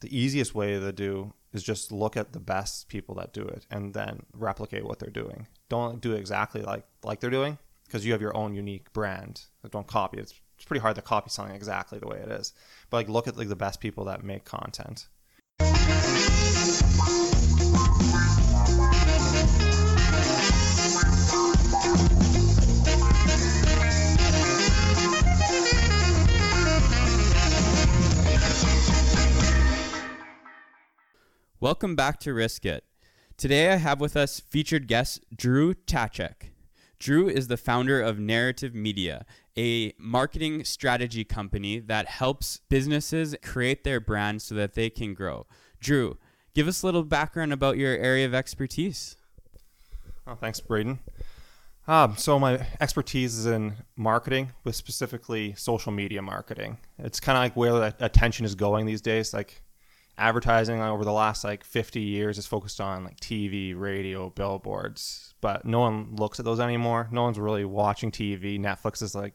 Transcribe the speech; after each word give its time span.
the 0.00 0.16
easiest 0.16 0.54
way 0.54 0.78
to 0.78 0.92
do 0.92 1.32
is 1.52 1.62
just 1.62 1.90
look 1.90 2.16
at 2.16 2.32
the 2.32 2.40
best 2.40 2.88
people 2.88 3.14
that 3.16 3.32
do 3.32 3.42
it 3.42 3.66
and 3.70 3.94
then 3.94 4.20
replicate 4.32 4.84
what 4.84 4.98
they're 4.98 5.10
doing. 5.10 5.46
Don't 5.68 6.00
do 6.00 6.12
exactly 6.12 6.62
like 6.62 6.84
like 7.02 7.20
they're 7.20 7.30
doing 7.30 7.58
because 7.86 8.04
you 8.04 8.12
have 8.12 8.20
your 8.20 8.36
own 8.36 8.54
unique 8.54 8.92
brand. 8.92 9.44
Don't 9.70 9.86
copy 9.86 10.18
it. 10.18 10.22
It's, 10.22 10.34
it's 10.56 10.64
pretty 10.64 10.80
hard 10.80 10.96
to 10.96 11.02
copy 11.02 11.30
something 11.30 11.54
exactly 11.54 11.98
the 11.98 12.06
way 12.06 12.18
it 12.18 12.30
is. 12.30 12.52
But 12.90 12.98
like 12.98 13.08
look 13.08 13.26
at 13.26 13.36
like 13.36 13.48
the 13.48 13.56
best 13.56 13.80
people 13.80 14.04
that 14.04 14.22
make 14.22 14.44
content. 14.44 15.08
Welcome 31.58 31.96
back 31.96 32.20
to 32.20 32.34
Risk 32.34 32.66
It. 32.66 32.84
Today 33.38 33.72
I 33.72 33.76
have 33.76 33.98
with 33.98 34.14
us 34.14 34.40
featured 34.40 34.86
guest 34.86 35.24
Drew 35.34 35.72
Tkatchuk. 35.72 36.50
Drew 36.98 37.30
is 37.30 37.48
the 37.48 37.56
founder 37.56 38.02
of 38.02 38.18
Narrative 38.18 38.74
Media, 38.74 39.24
a 39.56 39.94
marketing 39.98 40.64
strategy 40.64 41.24
company 41.24 41.78
that 41.78 42.08
helps 42.08 42.60
businesses 42.68 43.34
create 43.42 43.84
their 43.84 44.00
brand 44.00 44.42
so 44.42 44.54
that 44.54 44.74
they 44.74 44.90
can 44.90 45.14
grow. 45.14 45.46
Drew, 45.80 46.18
give 46.54 46.68
us 46.68 46.82
a 46.82 46.86
little 46.86 47.04
background 47.04 47.54
about 47.54 47.78
your 47.78 47.96
area 47.96 48.26
of 48.26 48.34
expertise. 48.34 49.16
Oh, 50.26 50.34
thanks, 50.34 50.60
Braden. 50.60 50.98
Um, 51.88 52.18
so 52.18 52.38
my 52.38 52.66
expertise 52.82 53.34
is 53.34 53.46
in 53.46 53.76
marketing, 53.96 54.52
with 54.64 54.76
specifically 54.76 55.54
social 55.54 55.90
media 55.90 56.20
marketing. 56.20 56.76
It's 56.98 57.18
kind 57.18 57.38
of 57.38 57.44
like 57.44 57.56
where 57.56 57.72
the 57.72 57.94
attention 58.00 58.44
is 58.44 58.54
going 58.54 58.84
these 58.84 59.00
days. 59.00 59.32
Like 59.32 59.62
advertising 60.18 60.80
over 60.80 61.04
the 61.04 61.12
last 61.12 61.44
like 61.44 61.64
50 61.64 62.00
years 62.00 62.38
is 62.38 62.46
focused 62.46 62.80
on 62.80 63.04
like 63.04 63.20
TV, 63.20 63.78
radio, 63.78 64.30
billboards, 64.30 65.34
but 65.40 65.64
no 65.64 65.80
one 65.80 66.16
looks 66.16 66.38
at 66.38 66.44
those 66.44 66.60
anymore. 66.60 67.08
No 67.10 67.22
one's 67.22 67.38
really 67.38 67.64
watching 67.64 68.10
TV. 68.10 68.58
Netflix 68.58 69.00
has 69.00 69.14
like 69.14 69.34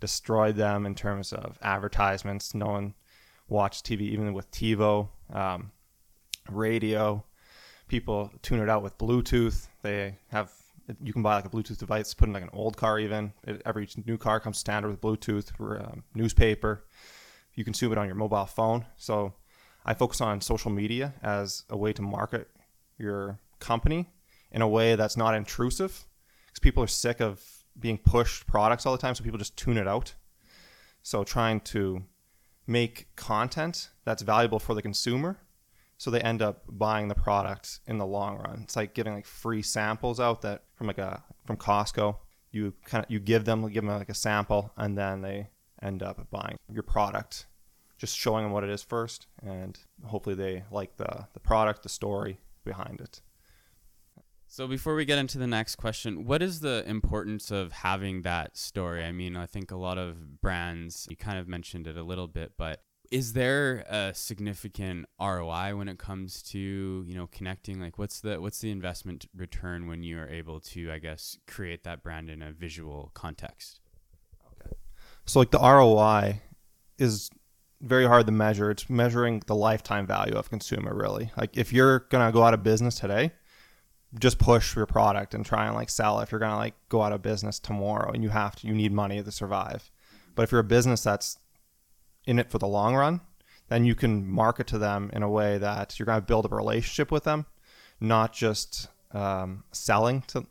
destroyed 0.00 0.56
them 0.56 0.86
in 0.86 0.94
terms 0.94 1.32
of 1.32 1.58
advertisements. 1.62 2.54
No 2.54 2.66
one 2.66 2.94
watches 3.48 3.82
TV, 3.82 4.02
even 4.02 4.34
with 4.34 4.50
TiVo, 4.50 5.08
um, 5.32 5.72
radio. 6.50 7.24
People 7.88 8.30
tune 8.42 8.60
it 8.60 8.68
out 8.68 8.82
with 8.82 8.98
Bluetooth. 8.98 9.68
They 9.82 10.18
have 10.30 10.52
you 11.02 11.12
can 11.12 11.22
buy 11.22 11.36
like 11.36 11.44
a 11.44 11.50
Bluetooth 11.50 11.78
device, 11.78 12.14
put 12.14 12.28
in 12.28 12.34
like 12.34 12.42
an 12.42 12.50
old 12.52 12.76
car. 12.76 12.98
Even 12.98 13.32
every 13.64 13.88
new 14.06 14.16
car 14.16 14.40
comes 14.40 14.58
standard 14.58 14.90
with 14.90 15.00
Bluetooth. 15.00 15.52
Um, 15.60 16.02
newspaper, 16.14 16.84
you 17.54 17.64
consume 17.64 17.92
it 17.92 17.98
on 17.98 18.06
your 18.06 18.14
mobile 18.14 18.46
phone. 18.46 18.86
So 18.96 19.34
I 19.88 19.94
focus 19.94 20.20
on 20.20 20.42
social 20.42 20.70
media 20.70 21.14
as 21.22 21.64
a 21.70 21.76
way 21.76 21.94
to 21.94 22.02
market 22.02 22.50
your 22.98 23.38
company 23.58 24.10
in 24.52 24.60
a 24.60 24.68
way 24.68 24.96
that's 24.96 25.16
not 25.16 25.34
intrusive 25.34 26.04
because 26.46 26.60
people 26.60 26.82
are 26.82 26.88
sick 26.88 27.22
of 27.22 27.42
being 27.80 27.96
pushed 27.96 28.46
products 28.46 28.84
all 28.84 28.92
the 28.92 29.00
time. 29.00 29.14
So 29.14 29.24
people 29.24 29.38
just 29.38 29.56
tune 29.56 29.78
it 29.78 29.88
out. 29.88 30.12
So 31.02 31.24
trying 31.24 31.60
to 31.72 32.02
make 32.66 33.08
content 33.16 33.88
that's 34.04 34.20
valuable 34.20 34.58
for 34.58 34.74
the 34.74 34.82
consumer 34.82 35.38
so 35.96 36.10
they 36.10 36.20
end 36.20 36.42
up 36.42 36.64
buying 36.68 37.08
the 37.08 37.14
product 37.14 37.80
in 37.86 37.96
the 37.96 38.04
long 38.04 38.36
run. 38.36 38.60
It's 38.64 38.76
like 38.76 38.92
giving 38.92 39.14
like 39.14 39.24
free 39.24 39.62
samples 39.62 40.20
out 40.20 40.42
that 40.42 40.64
from 40.74 40.88
like 40.88 40.98
a 40.98 41.24
from 41.46 41.56
Costco. 41.56 42.14
You 42.50 42.74
kind 42.84 43.06
of 43.06 43.10
you 43.10 43.20
give 43.20 43.46
them 43.46 43.66
give 43.70 43.86
them 43.86 43.98
like 43.98 44.10
a 44.10 44.14
sample 44.14 44.70
and 44.76 44.98
then 44.98 45.22
they 45.22 45.48
end 45.80 46.02
up 46.02 46.30
buying 46.30 46.58
your 46.70 46.82
product 46.82 47.46
just 47.98 48.16
showing 48.16 48.44
them 48.44 48.52
what 48.52 48.64
it 48.64 48.70
is 48.70 48.82
first, 48.82 49.26
and 49.42 49.78
hopefully 50.04 50.34
they 50.34 50.64
like 50.70 50.96
the 50.96 51.26
the 51.32 51.40
product, 51.40 51.82
the 51.82 51.88
story 51.88 52.40
behind 52.64 53.00
it. 53.00 53.20
So 54.50 54.66
before 54.66 54.94
we 54.94 55.04
get 55.04 55.18
into 55.18 55.36
the 55.36 55.46
next 55.46 55.76
question, 55.76 56.24
what 56.24 56.42
is 56.42 56.60
the 56.60 56.82
importance 56.86 57.50
of 57.50 57.70
having 57.70 58.22
that 58.22 58.56
story? 58.56 59.04
I 59.04 59.12
mean, 59.12 59.36
I 59.36 59.44
think 59.44 59.70
a 59.70 59.76
lot 59.76 59.98
of 59.98 60.40
brands, 60.40 61.06
you 61.10 61.16
kind 61.16 61.38
of 61.38 61.46
mentioned 61.46 61.86
it 61.86 61.98
a 61.98 62.02
little 62.02 62.26
bit, 62.26 62.52
but 62.56 62.80
is 63.10 63.34
there 63.34 63.84
a 63.88 64.14
significant 64.14 65.06
ROI 65.20 65.76
when 65.76 65.88
it 65.88 65.98
comes 65.98 66.42
to, 66.44 67.04
you 67.06 67.14
know, 67.14 67.26
connecting 67.30 67.78
like 67.80 67.98
what's 67.98 68.20
the 68.20 68.40
what's 68.40 68.60
the 68.60 68.70
investment 68.70 69.26
return 69.36 69.86
when 69.86 70.02
you 70.02 70.18
are 70.18 70.28
able 70.28 70.60
to, 70.60 70.90
I 70.90 70.98
guess, 70.98 71.36
create 71.46 71.84
that 71.84 72.02
brand 72.02 72.30
in 72.30 72.40
a 72.40 72.52
visual 72.52 73.10
context? 73.14 73.80
Okay. 74.52 74.74
So 75.26 75.40
like 75.40 75.50
the 75.50 75.58
ROI 75.58 76.40
is 76.98 77.30
very 77.80 78.06
hard 78.06 78.26
to 78.26 78.32
measure. 78.32 78.70
It's 78.70 78.90
measuring 78.90 79.42
the 79.46 79.54
lifetime 79.54 80.06
value 80.06 80.34
of 80.34 80.50
consumer 80.50 80.94
really. 80.94 81.30
Like 81.36 81.56
if 81.56 81.72
you're 81.72 82.00
gonna 82.10 82.32
go 82.32 82.42
out 82.42 82.54
of 82.54 82.62
business 82.62 82.98
today, 82.98 83.32
just 84.18 84.38
push 84.38 84.74
your 84.74 84.86
product 84.86 85.34
and 85.34 85.44
try 85.44 85.66
and 85.66 85.74
like 85.74 85.90
sell. 85.90 86.20
If 86.20 86.32
you're 86.32 86.40
gonna 86.40 86.56
like 86.56 86.74
go 86.88 87.02
out 87.02 87.12
of 87.12 87.22
business 87.22 87.58
tomorrow 87.58 88.10
and 88.12 88.22
you 88.22 88.30
have 88.30 88.56
to, 88.56 88.66
you 88.66 88.74
need 88.74 88.92
money 88.92 89.22
to 89.22 89.32
survive. 89.32 89.90
But 90.34 90.42
if 90.42 90.52
you're 90.52 90.60
a 90.60 90.64
business 90.64 91.02
that's 91.02 91.38
in 92.26 92.38
it 92.38 92.50
for 92.50 92.58
the 92.58 92.66
long 92.66 92.94
run, 92.94 93.20
then 93.68 93.84
you 93.84 93.94
can 93.94 94.28
market 94.28 94.66
to 94.68 94.78
them 94.78 95.10
in 95.12 95.22
a 95.22 95.30
way 95.30 95.58
that 95.58 95.98
you're 95.98 96.06
gonna 96.06 96.20
build 96.20 96.46
a 96.46 96.54
relationship 96.54 97.10
with 97.12 97.24
them, 97.24 97.46
not 98.00 98.32
just 98.32 98.88
um, 99.12 99.64
selling 99.72 100.22
to, 100.28 100.46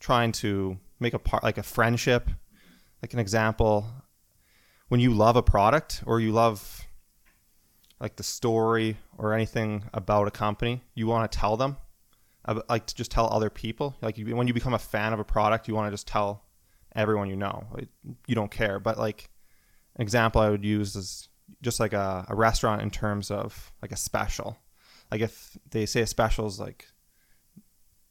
trying 0.00 0.32
to 0.32 0.78
make 1.00 1.14
a 1.14 1.18
part 1.18 1.42
like 1.42 1.58
a 1.58 1.62
friendship. 1.62 2.30
Like 3.00 3.12
an 3.12 3.20
example, 3.20 3.86
when 4.88 5.00
you 5.00 5.12
love 5.12 5.36
a 5.36 5.42
product 5.42 6.02
or 6.06 6.20
you 6.20 6.32
love 6.32 6.86
like 8.00 8.16
the 8.16 8.22
story 8.22 8.96
or 9.16 9.34
anything 9.34 9.84
about 9.92 10.28
a 10.28 10.30
company, 10.30 10.82
you 10.94 11.06
want 11.06 11.30
to 11.30 11.38
tell 11.38 11.56
them, 11.56 11.76
like 12.68 12.86
to 12.86 12.94
just 12.94 13.10
tell 13.10 13.32
other 13.32 13.50
people. 13.50 13.96
Like 14.00 14.18
when 14.18 14.46
you 14.46 14.54
become 14.54 14.74
a 14.74 14.78
fan 14.78 15.12
of 15.12 15.18
a 15.18 15.24
product, 15.24 15.68
you 15.68 15.74
want 15.74 15.88
to 15.88 15.90
just 15.90 16.06
tell 16.06 16.44
everyone 16.94 17.28
you 17.28 17.36
know. 17.36 17.66
You 18.26 18.34
don't 18.34 18.50
care. 18.50 18.78
But 18.78 18.98
like 18.98 19.30
an 19.96 20.02
example 20.02 20.40
I 20.40 20.50
would 20.50 20.64
use 20.64 20.96
is 20.96 21.28
just 21.62 21.80
like 21.80 21.92
a, 21.92 22.24
a 22.28 22.34
restaurant 22.34 22.82
in 22.82 22.90
terms 22.90 23.30
of 23.30 23.72
like 23.82 23.92
a 23.92 23.96
special. 23.96 24.56
Like 25.10 25.20
if 25.20 25.56
they 25.70 25.86
say 25.86 26.02
a 26.02 26.06
special 26.06 26.46
is 26.46 26.60
like 26.60 26.86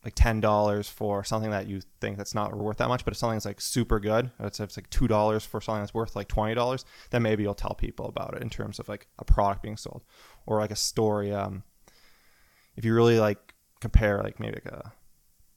like 0.07 0.15
ten 0.15 0.39
dollars 0.39 0.87
for 0.87 1.21
something 1.25 1.51
that 1.51 1.67
you 1.67 1.81
think 1.99 2.17
that's 2.17 2.33
not 2.33 2.55
worth 2.55 2.77
that 2.77 2.87
much, 2.87 3.03
but 3.03 3.13
if 3.13 3.17
something 3.17 3.41
like 3.43 3.59
super 3.59 3.99
good, 3.99 4.31
it's, 4.39 4.61
it's 4.61 4.77
like 4.77 4.89
two 4.89 5.05
dollars 5.05 5.43
for 5.43 5.59
something 5.59 5.81
that's 5.81 5.93
worth 5.93 6.15
like 6.15 6.29
twenty 6.29 6.55
dollars, 6.55 6.85
then 7.09 7.21
maybe 7.21 7.43
you'll 7.43 7.53
tell 7.53 7.75
people 7.75 8.05
about 8.05 8.33
it 8.33 8.41
in 8.41 8.49
terms 8.49 8.79
of 8.79 8.87
like 8.87 9.07
a 9.19 9.25
product 9.25 9.61
being 9.61 9.75
sold 9.75 10.05
or 10.45 10.59
like 10.59 10.71
a 10.71 10.77
story. 10.77 11.33
Um, 11.33 11.63
if 12.77 12.85
you 12.85 12.93
really 12.95 13.19
like 13.19 13.53
compare 13.81 14.21
like 14.23 14.39
maybe 14.39 14.61
like 14.63 14.73
a, 14.73 14.93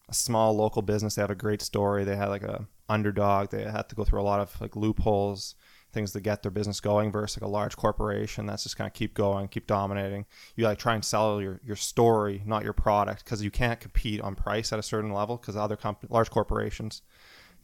a 0.08 0.14
small 0.14 0.56
local 0.56 0.82
business, 0.82 1.14
they 1.14 1.22
have 1.22 1.30
a 1.30 1.36
great 1.36 1.62
story. 1.62 2.02
They 2.02 2.16
had 2.16 2.28
like 2.28 2.42
a 2.42 2.66
underdog. 2.88 3.50
They 3.50 3.62
had 3.62 3.88
to 3.90 3.94
go 3.94 4.02
through 4.02 4.20
a 4.20 4.22
lot 4.22 4.40
of 4.40 4.60
like 4.60 4.74
loopholes 4.74 5.54
things 5.92 6.12
to 6.12 6.20
get 6.20 6.42
their 6.42 6.50
business 6.50 6.80
going 6.80 7.10
versus 7.10 7.40
like 7.40 7.48
a 7.48 7.50
large 7.50 7.76
corporation 7.76 8.46
that's 8.46 8.62
just 8.62 8.76
kind 8.76 8.86
of 8.86 8.94
keep 8.94 9.14
going, 9.14 9.48
keep 9.48 9.66
dominating. 9.66 10.24
You 10.56 10.64
like 10.64 10.78
try 10.78 10.94
and 10.94 11.04
sell 11.04 11.40
your, 11.40 11.60
your 11.64 11.76
story, 11.76 12.42
not 12.46 12.64
your 12.64 12.72
product, 12.72 13.24
because 13.24 13.42
you 13.42 13.50
can't 13.50 13.80
compete 13.80 14.20
on 14.20 14.34
price 14.34 14.72
at 14.72 14.78
a 14.78 14.82
certain 14.82 15.12
level 15.12 15.36
because 15.36 15.56
other 15.56 15.76
comp- 15.76 16.06
large 16.08 16.30
corporations, 16.30 17.02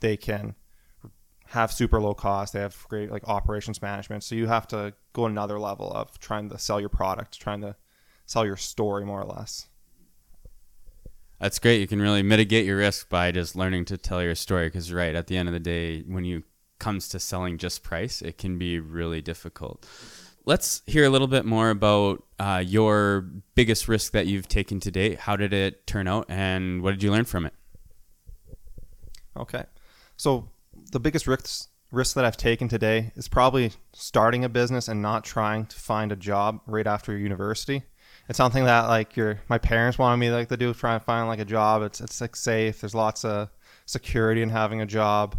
they 0.00 0.16
can 0.16 0.54
have 1.46 1.72
super 1.72 2.00
low 2.00 2.14
cost. 2.14 2.52
They 2.52 2.60
have 2.60 2.86
great 2.88 3.10
like 3.10 3.26
operations 3.28 3.80
management. 3.80 4.24
So 4.24 4.34
you 4.34 4.46
have 4.48 4.66
to 4.68 4.94
go 5.12 5.26
another 5.26 5.58
level 5.58 5.92
of 5.92 6.18
trying 6.18 6.48
to 6.50 6.58
sell 6.58 6.80
your 6.80 6.88
product, 6.88 7.38
trying 7.40 7.60
to 7.60 7.76
sell 8.26 8.44
your 8.44 8.56
story 8.56 9.04
more 9.04 9.20
or 9.20 9.26
less. 9.26 9.68
That's 11.38 11.58
great. 11.58 11.80
You 11.80 11.86
can 11.86 12.00
really 12.00 12.22
mitigate 12.22 12.64
your 12.64 12.78
risk 12.78 13.08
by 13.08 13.30
just 13.30 13.54
learning 13.54 13.84
to 13.86 13.98
tell 13.98 14.22
your 14.22 14.34
story. 14.34 14.68
Because 14.68 14.92
right 14.92 15.14
at 15.14 15.26
the 15.26 15.36
end 15.36 15.48
of 15.48 15.52
the 15.52 15.60
day, 15.60 16.00
when 16.00 16.24
you 16.24 16.42
comes 16.78 17.08
to 17.10 17.20
selling 17.20 17.58
just 17.58 17.82
price, 17.82 18.22
it 18.22 18.38
can 18.38 18.58
be 18.58 18.78
really 18.78 19.20
difficult. 19.20 19.86
Let's 20.44 20.82
hear 20.86 21.04
a 21.04 21.10
little 21.10 21.26
bit 21.26 21.44
more 21.44 21.70
about 21.70 22.24
uh, 22.38 22.62
your 22.64 23.22
biggest 23.54 23.88
risk 23.88 24.12
that 24.12 24.26
you've 24.26 24.48
taken 24.48 24.78
to 24.80 24.90
date. 24.90 25.18
How 25.20 25.36
did 25.36 25.52
it 25.52 25.86
turn 25.86 26.06
out, 26.06 26.26
and 26.28 26.82
what 26.82 26.92
did 26.92 27.02
you 27.02 27.10
learn 27.10 27.24
from 27.24 27.46
it? 27.46 27.52
Okay, 29.36 29.64
so 30.16 30.48
the 30.92 31.00
biggest 31.00 31.26
risk 31.26 31.68
risk 31.92 32.14
that 32.14 32.24
I've 32.24 32.36
taken 32.36 32.68
today 32.68 33.12
is 33.16 33.28
probably 33.28 33.72
starting 33.92 34.44
a 34.44 34.48
business 34.48 34.88
and 34.88 35.00
not 35.00 35.24
trying 35.24 35.66
to 35.66 35.76
find 35.76 36.12
a 36.12 36.16
job 36.16 36.60
right 36.66 36.86
after 36.86 37.16
university. 37.16 37.82
It's 38.28 38.36
something 38.36 38.64
that 38.64 38.88
like 38.88 39.16
your 39.16 39.40
my 39.48 39.58
parents 39.58 39.98
wanted 39.98 40.18
me 40.18 40.30
like 40.30 40.48
to 40.48 40.56
do, 40.56 40.74
try 40.74 40.94
and 40.94 41.02
find 41.02 41.28
like 41.28 41.38
a 41.38 41.44
job. 41.44 41.82
It's 41.82 42.00
it's 42.00 42.20
like 42.20 42.36
safe. 42.36 42.80
There's 42.80 42.94
lots 42.94 43.24
of 43.24 43.48
security 43.86 44.42
in 44.42 44.50
having 44.50 44.80
a 44.80 44.86
job 44.86 45.36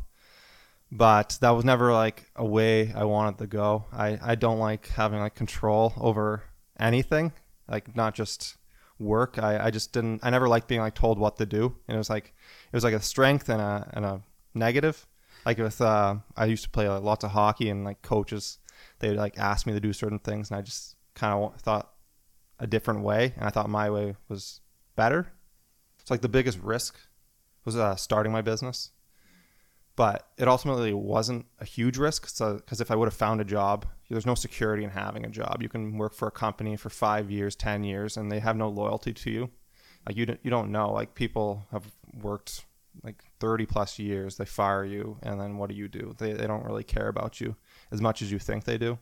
but 0.91 1.37
that 1.41 1.51
was 1.51 1.65
never 1.65 1.91
like 1.91 2.31
a 2.35 2.45
way 2.45 2.93
I 2.93 3.03
wanted 3.03 3.39
to 3.39 3.47
go. 3.47 3.85
I, 3.91 4.19
I 4.21 4.35
don't 4.35 4.59
like 4.59 4.87
having 4.87 5.19
like 5.19 5.35
control 5.35 5.93
over 5.97 6.43
anything, 6.79 7.33
like 7.67 7.95
not 7.95 8.15
just 8.15 8.57
work. 8.99 9.37
I, 9.37 9.65
I 9.65 9.71
just 9.71 9.93
didn't, 9.93 10.21
I 10.23 10.29
never 10.29 10.47
liked 10.47 10.67
being 10.67 10.81
like 10.81 10.95
told 10.95 11.19
what 11.19 11.37
to 11.37 11.45
do. 11.45 11.75
And 11.87 11.95
it 11.95 11.97
was 11.97 12.09
like, 12.09 12.33
it 12.71 12.75
was 12.75 12.83
like 12.83 12.93
a 12.93 13.01
strength 13.01 13.49
and 13.49 13.61
a, 13.61 13.89
and 13.93 14.05
a 14.05 14.21
negative. 14.53 15.07
Like 15.45 15.57
with, 15.57 15.81
uh, 15.81 16.15
I 16.35 16.45
used 16.45 16.63
to 16.63 16.69
play 16.69 16.89
like, 16.89 17.03
lots 17.03 17.23
of 17.23 17.31
hockey 17.31 17.69
and 17.69 17.83
like 17.83 18.01
coaches, 18.01 18.57
they'd 18.99 19.15
like 19.15 19.37
ask 19.37 19.67
me 19.67 19.73
to 19.73 19.79
do 19.79 19.93
certain 19.93 20.19
things. 20.19 20.49
And 20.49 20.57
I 20.57 20.61
just 20.61 20.95
kind 21.13 21.33
of 21.33 21.59
thought 21.61 21.93
a 22.59 22.67
different 22.67 23.01
way, 23.01 23.33
and 23.35 23.45
I 23.45 23.49
thought 23.49 23.69
my 23.69 23.89
way 23.89 24.15
was 24.29 24.61
better. 24.95 25.31
It's 25.99 26.09
like 26.09 26.21
the 26.21 26.29
biggest 26.29 26.59
risk 26.59 26.97
was 27.65 27.75
uh, 27.77 27.95
starting 27.95 28.31
my 28.31 28.41
business, 28.41 28.91
but 29.97 30.29
it 30.37 30.47
ultimately 30.47 30.93
wasn't 30.93 31.47
a 31.59 31.65
huge 31.65 31.97
risk. 31.97 32.27
So 32.29 32.55
because 32.55 32.79
if 32.79 32.91
I 32.91 32.95
would 32.95 33.07
have 33.07 33.15
found 33.15 33.41
a 33.41 33.43
job, 33.43 33.85
there's 34.09 34.27
no 34.27 34.35
security 34.35 34.83
in 34.83 34.91
having 34.91 35.25
a 35.25 35.29
job. 35.29 35.57
You 35.61 35.67
can 35.67 35.97
work 35.97 36.13
for 36.13 36.27
a 36.27 36.31
company 36.31 36.77
for 36.77 36.89
five 36.89 37.29
years, 37.29 37.55
ten 37.55 37.83
years, 37.83 38.15
and 38.15 38.31
they 38.31 38.39
have 38.39 38.55
no 38.55 38.69
loyalty 38.69 39.11
to 39.11 39.31
you. 39.31 39.49
Like 40.07 40.15
you, 40.15 40.27
don't, 40.27 40.39
you 40.43 40.51
don't 40.51 40.71
know. 40.71 40.93
Like 40.93 41.15
people 41.15 41.65
have 41.71 41.83
worked 42.21 42.63
like 43.03 43.23
30 43.39 43.65
plus 43.65 43.97
years, 43.97 44.37
they 44.37 44.45
fire 44.45 44.85
you, 44.85 45.17
and 45.23 45.41
then 45.41 45.57
what 45.57 45.69
do 45.69 45.75
you 45.75 45.87
do? 45.87 46.15
They, 46.17 46.33
they 46.33 46.47
don't 46.47 46.63
really 46.63 46.83
care 46.83 47.07
about 47.07 47.41
you 47.41 47.55
as 47.91 47.99
much 47.99 48.21
as 48.21 48.31
you 48.31 48.39
think 48.39 48.63
they 48.63 48.77
do. 48.77 48.99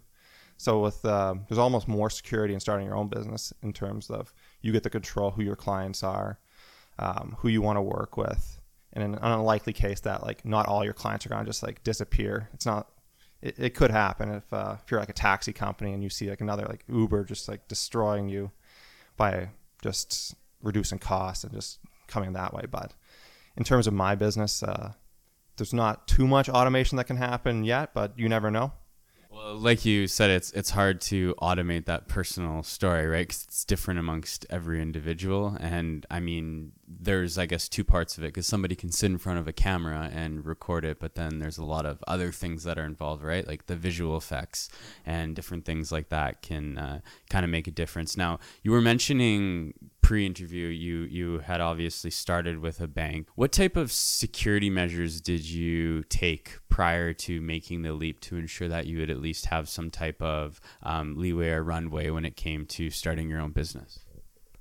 So 0.58 0.80
with 0.80 1.04
uh, 1.04 1.36
there's 1.50 1.60
almost 1.60 1.90
more 1.90 2.10
security 2.10 2.54
in 2.54 2.62
starting 2.62 2.88
your 2.88 2.96
own 2.96 3.10
business 3.10 3.52
in 3.62 3.74
terms 3.74 4.10
of 4.10 4.34
you 4.62 4.72
get 4.72 4.84
to 4.84 4.90
control 4.90 5.32
who 5.32 5.44
your 5.44 5.58
clients 5.58 6.04
are, 6.04 6.40
um, 6.98 7.36
who 7.40 7.50
you 7.50 7.62
want 7.62 7.76
to 7.76 7.82
work 7.82 8.16
with. 8.16 8.60
In 8.96 9.02
an 9.02 9.16
unlikely 9.22 9.74
case 9.74 10.00
that 10.02 10.24
like 10.24 10.46
not 10.46 10.68
all 10.68 10.84
your 10.84 10.94
clients 10.94 11.26
are 11.26 11.30
gonna 11.30 11.46
just 11.46 11.64
like 11.64 11.84
disappear. 11.84 12.50
It's 12.54 12.66
not. 12.66 12.90
It, 13.42 13.56
it 13.60 13.70
could 13.76 13.92
happen 13.92 14.30
if 14.30 14.54
uh, 14.54 14.78
if 14.84 14.90
you're 14.90 15.00
like 15.00 15.10
a 15.10 15.14
taxi 15.14 15.52
company 15.52 15.94
and 15.94 16.02
you 16.02 16.10
see 16.10 16.30
like 16.30 16.42
another 16.42 16.66
like 16.66 16.84
Uber 16.88 17.26
just 17.26 17.50
like 17.50 17.68
destroying 17.68 18.30
you 18.30 18.52
by 19.18 19.50
just 19.82 20.36
reducing 20.62 21.00
costs 21.00 21.44
and 21.44 21.54
just 21.54 21.80
coming 22.08 22.34
that 22.34 22.54
way. 22.54 22.64
But 22.70 22.94
in 23.58 23.64
terms 23.64 23.88
of 23.88 23.94
my 23.94 24.16
business, 24.16 24.64
uh, 24.64 24.94
there's 25.58 25.74
not 25.74 26.08
too 26.08 26.28
much 26.28 26.50
automation 26.50 26.98
that 26.98 27.06
can 27.06 27.18
happen 27.18 27.64
yet, 27.64 27.94
but 27.94 28.18
you 28.18 28.30
never 28.30 28.50
know. 28.50 28.72
Well, 29.36 29.58
like 29.58 29.84
you 29.84 30.08
said, 30.08 30.30
it's 30.30 30.52
it's 30.52 30.70
hard 30.70 31.02
to 31.02 31.36
automate 31.42 31.86
that 31.86 32.08
personal 32.08 32.64
story, 32.64 33.06
right? 33.06 33.28
Because 33.28 33.44
it's 33.44 33.66
different 33.66 34.00
amongst 34.00 34.46
every 34.50 34.82
individual. 34.82 35.58
And 35.60 36.06
I 36.10 36.22
mean, 36.22 36.72
there's 36.88 37.38
I 37.38 37.46
guess 37.46 37.68
two 37.68 37.84
parts 37.84 38.18
of 38.18 38.24
it 38.24 38.28
because 38.28 38.48
somebody 38.48 38.76
can 38.78 38.94
sit 38.94 39.12
in 39.12 39.18
front 39.18 39.40
of 39.40 39.46
a 39.46 39.52
camera 39.52 40.10
and 40.14 40.46
record 40.46 40.86
it, 40.86 41.02
but 41.02 41.16
then 41.16 41.40
there's 41.40 41.58
a 41.58 41.66
lot 41.66 41.86
of 41.86 42.02
other 42.08 42.32
things 42.32 42.64
that 42.64 42.78
are 42.78 42.86
involved, 42.86 43.24
right? 43.24 43.46
Like 43.46 43.66
the 43.66 43.76
visual 43.76 44.16
effects 44.16 44.70
and 45.06 45.36
different 45.36 45.66
things 45.66 45.92
like 45.92 46.08
that 46.10 46.42
can 46.42 46.78
uh, 46.78 47.00
kind 47.30 47.44
of 47.44 47.52
make 47.52 47.68
a 47.68 47.72
difference. 47.72 48.16
Now, 48.16 48.40
you 48.64 48.72
were 48.72 48.82
mentioning 48.82 49.74
pre-interview 50.06 50.68
you 50.68 50.98
you 50.98 51.40
had 51.40 51.60
obviously 51.60 52.12
started 52.12 52.60
with 52.60 52.80
a 52.80 52.88
bank 52.88 53.28
what 53.34 53.52
type 53.52 53.76
of 53.76 53.92
security 53.92 54.70
measures 54.70 55.20
did 55.20 55.44
you 55.44 56.04
take 56.04 56.60
prior 56.70 57.12
to 57.12 57.42
making 57.42 57.82
the 57.82 57.92
leap 57.92 58.20
to 58.20 58.38
ensure 58.38 58.68
that 58.68 58.86
you 58.86 59.00
would 59.00 59.10
at 59.10 59.20
least 59.20 59.48
have 59.48 59.68
some 59.68 59.90
type 59.90 60.22
of 60.22 60.62
um, 60.84 61.16
leeway 61.18 61.50
or 61.50 61.64
runway 61.64 62.12
when 62.12 62.24
it 62.24 62.36
came 62.36 62.68
to 62.68 62.92
starting 62.92 63.28
your 63.28 63.40
own 63.40 63.50
business? 63.50 63.98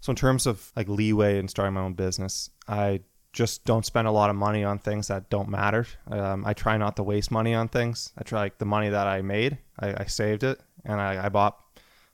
So 0.00 0.12
in 0.12 0.16
terms 0.16 0.46
of 0.46 0.72
like 0.76 0.88
leeway 0.88 1.38
and 1.38 1.50
starting 1.50 1.74
my 1.74 1.82
own 1.82 1.92
business 1.92 2.48
i 2.66 3.00
just 3.34 3.66
don't 3.66 3.84
spend 3.84 4.08
a 4.08 4.12
lot 4.12 4.30
of 4.30 4.36
money 4.36 4.64
on 4.64 4.78
things 4.78 5.08
that 5.08 5.28
don't 5.28 5.50
matter. 5.50 5.86
Um, 6.10 6.46
i 6.46 6.54
try 6.54 6.78
not 6.78 6.96
to 6.96 7.02
waste 7.02 7.30
money 7.30 7.52
on 7.52 7.68
things. 7.68 8.12
I 8.16 8.22
try 8.22 8.40
like 8.40 8.56
the 8.56 8.64
money 8.64 8.88
that 8.88 9.06
i 9.06 9.20
made 9.20 9.58
i, 9.78 10.04
I 10.04 10.04
saved 10.06 10.42
it 10.42 10.58
and 10.86 10.98
I, 11.02 11.26
I 11.26 11.28
bought 11.28 11.58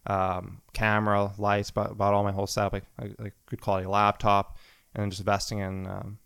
um, 0.07 0.61
camera, 0.73 1.33
lights, 1.39 1.71
bought, 1.71 1.97
bought 1.97 2.15
all 2.15 2.25
my 2.25 2.33
whole 2.33 2.47
setup, 2.47 2.73
like, 2.73 2.85
like, 3.19 3.35
good 3.47 3.61
quality 3.61 3.87
laptop, 3.87 4.57
and 4.95 5.11
just 5.11 5.21
investing 5.21 5.59
in 5.59 5.87
um, 5.87 6.19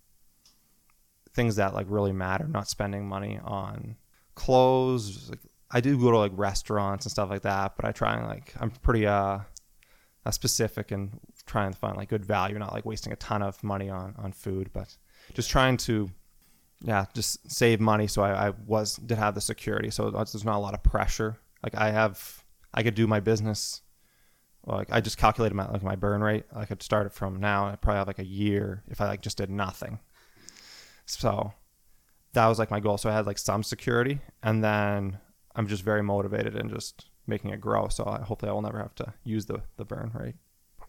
things 1.35 1.57
that 1.57 1.75
like 1.75 1.87
really 1.89 2.13
matter. 2.13 2.47
Not 2.47 2.69
spending 2.69 3.07
money 3.07 3.41
on 3.45 3.97
clothes. 4.35 5.29
Like, 5.29 5.41
I 5.71 5.81
do 5.81 5.99
go 5.99 6.11
to 6.11 6.19
like 6.19 6.33
restaurants 6.35 7.05
and 7.05 7.13
stuff 7.13 7.31
like 7.31 7.43
that, 7.43 7.77
but 7.77 7.85
I 7.85 7.93
try 7.93 8.17
and 8.17 8.27
like 8.27 8.55
I'm 8.61 8.71
pretty 8.71 9.07
uh, 9.07 9.41
uh 10.25 10.31
specific 10.31 10.93
and 10.93 11.19
trying 11.47 11.73
to 11.73 11.79
find 11.79 11.97
like 11.97 12.09
good 12.09 12.25
value, 12.25 12.59
not 12.59 12.73
like 12.73 12.85
wasting 12.85 13.13
a 13.13 13.17
ton 13.17 13.43
of 13.43 13.63
money 13.63 13.91
on 13.91 14.15
on 14.19 14.33
food, 14.33 14.71
but 14.73 14.97
just 15.35 15.51
trying 15.51 15.77
to 15.79 16.11
yeah 16.81 17.07
just 17.15 17.51
save 17.51 17.81
money 17.81 18.07
so 18.07 18.23
I, 18.23 18.49
I 18.49 18.51
was 18.67 18.97
did 18.97 19.19
have 19.19 19.35
the 19.35 19.41
security 19.41 19.91
so 19.91 20.11
there's 20.11 20.45
not 20.45 20.57
a 20.57 20.59
lot 20.59 20.75
of 20.75 20.83
pressure 20.83 21.39
like 21.63 21.75
i 21.75 21.91
have 21.91 22.44
I 22.75 22.83
could 22.83 22.95
do 22.95 23.07
my 23.07 23.21
business. 23.21 23.81
Like 24.67 24.89
I 24.91 25.01
just 25.01 25.17
calculated 25.17 25.55
my 25.55 25.71
like 25.71 25.83
my 25.83 25.95
burn 25.95 26.23
rate. 26.23 26.45
I 26.55 26.65
could 26.65 26.83
start 26.83 27.07
it 27.07 27.13
from 27.13 27.39
now. 27.41 27.67
I 27.67 27.77
probably 27.77 27.99
have 27.99 28.07
like 28.07 28.19
a 28.19 28.25
year 28.25 28.83
if 28.89 29.01
I 29.01 29.07
like 29.07 29.23
just 29.23 29.39
did 29.39 29.51
nothing. 29.51 30.01
So 31.07 31.53
that 32.33 32.47
was 32.47 32.59
like 32.59 32.71
my 32.71 32.81
goal. 32.81 32.99
So 32.99 33.09
I 33.09 33.13
had 33.13 33.27
like 33.27 33.39
some 33.39 33.63
security, 33.63 34.21
and 34.43 34.65
then 34.65 35.19
I'm 35.55 35.69
just 35.69 35.83
very 35.83 36.03
motivated 36.03 36.57
and 36.57 36.71
just 36.71 37.07
making 37.27 37.51
it 37.51 37.61
grow. 37.61 37.89
So 37.89 38.05
I, 38.07 38.23
hopefully 38.23 38.51
I 38.51 38.53
will 38.53 38.63
never 38.63 38.79
have 38.79 38.95
to 38.97 39.15
use 39.23 39.47
the 39.47 39.63
the 39.77 39.85
burn 39.85 40.11
rate. 40.15 40.35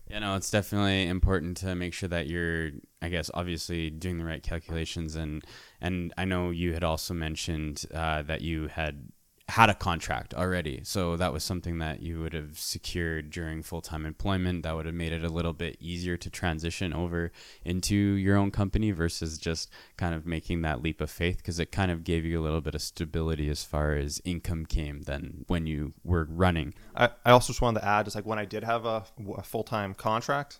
Yeah, 0.09 0.19
no, 0.19 0.35
it's 0.35 0.51
definitely 0.51 1.07
important 1.07 1.57
to 1.57 1.73
make 1.73 1.91
sure 1.91 2.07
that 2.09 2.27
you're, 2.27 2.69
I 3.01 3.09
guess, 3.09 3.31
obviously 3.33 3.89
doing 3.89 4.19
the 4.19 4.25
right 4.25 4.43
calculations, 4.43 5.15
and 5.15 5.43
and 5.81 6.13
I 6.17 6.25
know 6.25 6.51
you 6.51 6.73
had 6.73 6.83
also 6.83 7.13
mentioned 7.13 7.85
uh, 7.93 8.21
that 8.23 8.41
you 8.41 8.67
had 8.67 9.09
had 9.49 9.69
a 9.69 9.75
contract 9.75 10.33
already. 10.33 10.81
So 10.83 11.17
that 11.17 11.31
was 11.31 11.43
something 11.43 11.77
that 11.77 12.01
you 12.01 12.19
would 12.21 12.33
have 12.33 12.57
secured 12.57 13.29
during 13.29 13.61
full 13.61 13.81
time 13.81 14.05
employment. 14.05 14.63
That 14.63 14.75
would 14.75 14.87
have 14.87 14.95
made 14.95 15.11
it 15.11 15.23
a 15.23 15.29
little 15.29 15.53
bit 15.53 15.77
easier 15.79 16.17
to 16.17 16.29
transition 16.31 16.93
over 16.93 17.31
into 17.63 17.95
your 17.95 18.37
own 18.37 18.49
company 18.49 18.89
versus 18.91 19.37
just 19.37 19.69
kind 19.97 20.15
of 20.15 20.25
making 20.25 20.63
that 20.63 20.81
leap 20.81 20.99
of 20.99 21.11
faith 21.11 21.37
because 21.37 21.59
it 21.59 21.71
kind 21.71 21.91
of 21.91 22.03
gave 22.03 22.25
you 22.25 22.39
a 22.39 22.43
little 22.43 22.61
bit 22.61 22.73
of 22.73 22.81
stability 22.81 23.47
as 23.49 23.63
far 23.63 23.93
as 23.93 24.19
income 24.25 24.65
came 24.65 25.03
than 25.03 25.45
when 25.47 25.67
you 25.67 25.93
were 26.03 26.27
running. 26.29 26.73
I, 26.95 27.09
I 27.23 27.31
also 27.31 27.53
just 27.53 27.61
wanted 27.61 27.81
to 27.81 27.85
add 27.85 28.05
just 28.05 28.15
like 28.15 28.25
when 28.25 28.39
I 28.39 28.45
did 28.45 28.63
have 28.63 28.85
a, 28.85 29.03
a 29.37 29.43
full 29.43 29.63
time 29.63 29.93
contract 29.93 30.59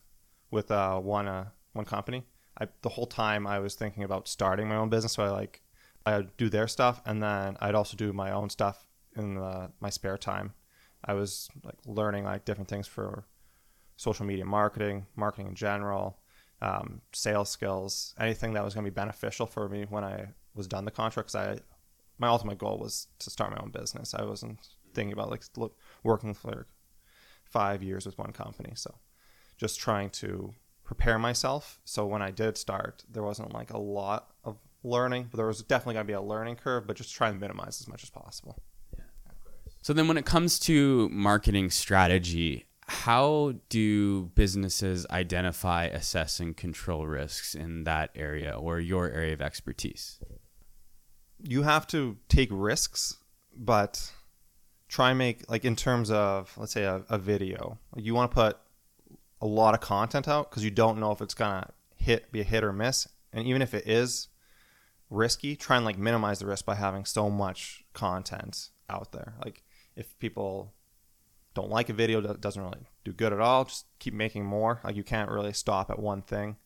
with 0.51 0.69
uh, 0.69 0.99
one, 0.99 1.27
uh, 1.27 1.45
one 1.73 1.85
company, 1.85 2.23
I, 2.59 2.67
the 2.83 2.89
whole 2.89 3.07
time 3.07 3.47
I 3.47 3.57
was 3.59 3.73
thinking 3.73 4.03
about 4.03 4.27
starting 4.27 4.67
my 4.67 4.75
own 4.75 4.89
business. 4.89 5.13
So 5.13 5.23
I 5.23 5.29
like 5.29 5.63
I'd 6.06 6.36
do 6.38 6.50
their 6.50 6.68
stuff, 6.68 7.02
and 7.06 7.22
then 7.22 7.57
I'd 7.60 7.75
also 7.75 7.98
do 7.98 8.13
my 8.13 8.31
own 8.31 8.50
stuff 8.50 8.88
in 9.16 9.36
the, 9.36 9.72
my 9.80 9.90
spare 9.90 10.18
time. 10.18 10.54
I 11.04 11.13
was 11.13 11.50
like 11.63 11.78
learning 11.86 12.25
like 12.25 12.46
different 12.46 12.69
things 12.69 12.88
for 12.88 13.25
social 13.98 14.25
media 14.25 14.46
marketing, 14.46 15.06
marketing 15.16 15.48
in 15.48 15.56
general, 15.56 16.19
um, 16.62 17.02
sales 17.13 17.50
skills, 17.50 18.13
anything 18.19 18.54
that 18.54 18.63
was 18.63 18.74
going 18.74 18.86
to 18.86 18.92
be 18.92 18.96
beneficial 18.96 19.46
for 19.46 19.69
me 19.69 19.86
when 19.90 20.04
I 20.04 20.30
was 20.54 20.68
done 20.68 20.86
the 20.86 20.92
contract. 20.92 21.31
Because 21.31 21.36
I, 21.36 21.60
my 22.18 22.28
ultimate 22.28 22.57
goal 22.57 22.80
was 22.80 23.07
to 23.19 23.30
start 23.30 23.52
my 23.52 23.62
own 23.62 23.72
business. 23.72 24.13
I 24.13 24.24
wasn't 24.24 24.60
thinking 24.94 25.13
about 25.13 25.30
like 25.30 25.44
look, 25.57 25.78
working 26.04 26.34
for 26.34 26.68
five 27.44 27.84
years 27.84 28.06
with 28.06 28.18
one 28.18 28.31
company. 28.31 28.74
So 28.75 28.96
just 29.57 29.80
trying 29.80 30.10
to 30.12 30.54
prepare 30.83 31.19
myself. 31.19 31.80
So 31.85 32.06
when 32.06 32.21
I 32.21 32.31
did 32.31 32.57
start, 32.57 33.04
there 33.09 33.24
wasn't 33.24 33.54
like 33.54 33.71
a 33.71 33.78
lot 33.78 34.31
of 34.44 34.57
learning, 34.85 35.27
but 35.31 35.37
there 35.37 35.47
was 35.47 35.61
definitely 35.63 35.95
going 35.95 36.06
to 36.06 36.07
be 36.07 36.13
a 36.13 36.21
learning 36.21 36.56
curve, 36.56 36.87
but 36.87 36.95
just 36.95 37.13
try 37.13 37.30
and 37.30 37.39
minimize 37.39 37.81
as 37.81 37.87
much 37.87 38.04
as 38.04 38.09
possible. 38.09 38.57
So 39.81 39.94
then 39.94 40.07
when 40.07 40.18
it 40.18 40.25
comes 40.25 40.57
to 40.61 41.09
marketing 41.09 41.69
strategy, 41.69 42.65
how 42.87 43.54
do 43.69 44.25
businesses 44.35 45.06
identify, 45.09 45.85
assess, 45.85 46.39
and 46.39 46.56
control 46.56 47.06
risks 47.07 47.56
in 47.56 47.83
that 47.83 48.11
area 48.15 48.56
or 48.57 48.80
your 48.80 49.09
area 49.09 49.33
of 49.33 49.42
expertise? 49.42 50.19
You 51.42 51.63
have 51.63 51.87
to 51.87 52.18
take 52.30 52.49
risks, 52.51 53.18
but 53.56 54.11
try 54.87 55.09
and 55.09 55.18
make 55.18 55.49
like 55.49 55.65
in 55.65 55.75
terms 55.75 56.11
of 56.11 56.51
let's 56.57 56.71
say 56.71 56.83
a, 56.83 57.04
a 57.09 57.18
video. 57.18 57.77
You 57.95 58.13
want 58.13 58.31
to 58.31 58.35
put 58.35 58.57
a 59.42 59.47
lot 59.47 59.73
of 59.73 59.81
content 59.81 60.27
out 60.27 60.49
because 60.49 60.63
you 60.63 60.71
don't 60.71 60.99
know 60.99 61.11
if 61.11 61.21
it's 61.21 61.33
gonna 61.33 61.69
hit, 61.95 62.31
be 62.31 62.42
a 62.42 62.44
hit 62.44 62.63
or 62.63 62.73
miss, 62.73 63.07
and 63.33 63.45
even 63.47 63.61
if 63.61 63.73
it 63.73 63.87
is, 63.87 64.30
risky, 65.09 65.56
try 65.56 65.78
and 65.78 65.85
like 65.85 65.97
minimize 65.97 66.40
the 66.40 66.45
risk 66.45 66.66
by 66.66 66.76
having 66.76 67.06
so 67.06 67.30
much 67.30 67.83
content 67.94 68.69
out 68.90 69.12
there. 69.12 69.35
Like 69.44 69.64
if 69.95 70.18
people 70.19 70.74
don't 71.54 71.69
like 71.69 71.90
a 71.90 71.94
video 71.94 72.21
that 72.21 72.42
doesn't 72.42 72.62
really 72.62 72.88
do 73.04 73.14
good 73.14 73.33
at 73.33 73.40
all, 73.40 73.66
just 73.66 73.85
keep 74.00 74.14
making 74.14 74.45
more. 74.45 74.81
Like 74.83 74.95
you 74.95 75.04
can't 75.04 75.31
really 75.31 75.54
stop 75.54 75.90
at 75.90 76.00
one 76.00 76.21
thing. 76.21 76.57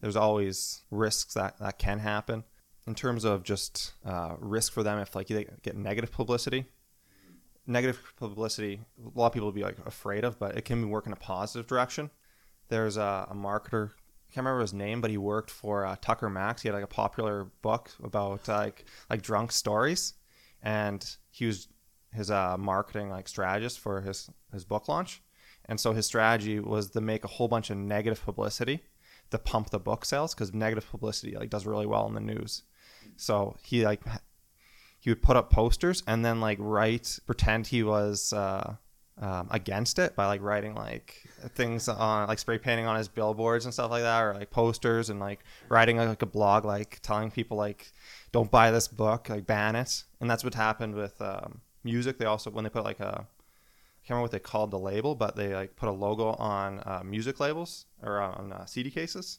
There's 0.00 0.16
always 0.16 0.82
risks 0.90 1.34
that 1.34 1.58
that 1.58 1.78
can 1.78 2.00
happen. 2.00 2.44
In 2.86 2.94
terms 2.94 3.24
of 3.24 3.42
just 3.42 3.94
uh, 4.04 4.36
risk 4.38 4.72
for 4.72 4.84
them, 4.84 5.00
if 5.00 5.16
like 5.16 5.28
you 5.28 5.44
get 5.62 5.76
negative 5.76 6.12
publicity, 6.12 6.66
negative 7.66 8.00
publicity, 8.16 8.80
a 9.04 9.18
lot 9.18 9.26
of 9.26 9.32
people 9.32 9.46
will 9.46 9.52
be 9.52 9.64
like 9.64 9.78
afraid 9.84 10.22
of, 10.22 10.38
but 10.38 10.56
it 10.56 10.64
can 10.64 10.88
work 10.88 11.06
in 11.06 11.12
a 11.12 11.16
positive 11.16 11.66
direction. 11.66 12.10
There's 12.68 12.96
a, 12.96 13.26
a 13.30 13.34
marketer 13.34 13.92
can't 14.36 14.44
remember 14.44 14.60
his 14.60 14.74
name, 14.74 15.00
but 15.00 15.10
he 15.10 15.16
worked 15.16 15.50
for 15.50 15.86
uh, 15.86 15.96
Tucker 16.02 16.28
Max. 16.28 16.60
He 16.60 16.68
had 16.68 16.74
like 16.74 16.84
a 16.84 16.86
popular 16.86 17.44
book 17.62 17.90
about 18.02 18.46
like 18.46 18.84
like 19.08 19.22
drunk 19.22 19.50
stories, 19.50 20.12
and 20.62 21.02
he 21.30 21.46
was 21.46 21.68
his 22.12 22.30
uh, 22.30 22.58
marketing 22.58 23.08
like 23.08 23.28
strategist 23.28 23.80
for 23.80 24.02
his 24.02 24.28
his 24.52 24.66
book 24.66 24.88
launch. 24.88 25.22
And 25.64 25.80
so 25.80 25.94
his 25.94 26.04
strategy 26.04 26.60
was 26.60 26.90
to 26.90 27.00
make 27.00 27.24
a 27.24 27.28
whole 27.28 27.48
bunch 27.48 27.70
of 27.70 27.78
negative 27.78 28.22
publicity 28.22 28.82
to 29.30 29.38
pump 29.38 29.70
the 29.70 29.78
book 29.78 30.04
sales 30.04 30.34
because 30.34 30.52
negative 30.52 30.86
publicity 30.90 31.34
like 31.34 31.48
does 31.48 31.64
really 31.64 31.86
well 31.86 32.06
in 32.06 32.12
the 32.12 32.20
news. 32.20 32.62
So 33.16 33.56
he 33.62 33.86
like 33.86 34.02
he 35.00 35.08
would 35.08 35.22
put 35.22 35.36
up 35.36 35.48
posters 35.48 36.02
and 36.06 36.22
then 36.22 36.42
like 36.42 36.58
write 36.60 37.18
pretend 37.24 37.68
he 37.68 37.82
was 37.82 38.34
uh, 38.34 38.76
um, 39.18 39.48
against 39.50 39.98
it 39.98 40.14
by 40.14 40.26
like 40.26 40.42
writing 40.42 40.74
like 40.74 41.22
things 41.54 41.88
on 41.88 42.28
like 42.28 42.38
spray 42.38 42.58
painting 42.58 42.86
on 42.86 42.96
his 42.96 43.08
billboards 43.08 43.64
and 43.64 43.72
stuff 43.72 43.90
like 43.90 44.02
that 44.02 44.20
or 44.20 44.34
like 44.34 44.50
posters 44.50 45.08
and 45.08 45.18
like 45.18 45.40
writing 45.68 45.96
like 45.96 46.20
a 46.20 46.26
blog 46.26 46.64
like 46.64 46.98
telling 47.00 47.30
people 47.30 47.56
like 47.56 47.90
don't 48.32 48.50
buy 48.50 48.70
this 48.70 48.88
book 48.88 49.28
like 49.28 49.46
ban 49.46 49.74
it. 49.74 50.04
And 50.20 50.28
that's 50.28 50.44
what 50.44 50.54
happened 50.54 50.94
with 50.94 51.20
um, 51.22 51.62
music. 51.82 52.18
They 52.18 52.26
also 52.26 52.50
when 52.50 52.64
they 52.64 52.70
put 52.70 52.84
like 52.84 53.00
a 53.00 53.26
I 53.26 54.06
can't 54.06 54.10
remember 54.10 54.22
what 54.22 54.32
they 54.32 54.38
called 54.38 54.70
the 54.70 54.78
label 54.78 55.14
but 55.14 55.34
they 55.34 55.54
like 55.54 55.76
put 55.76 55.88
a 55.88 55.92
logo 55.92 56.32
on 56.34 56.80
uh, 56.80 57.02
music 57.04 57.40
labels 57.40 57.86
or 58.02 58.20
on 58.20 58.52
uh, 58.52 58.66
CD 58.66 58.90
cases 58.90 59.38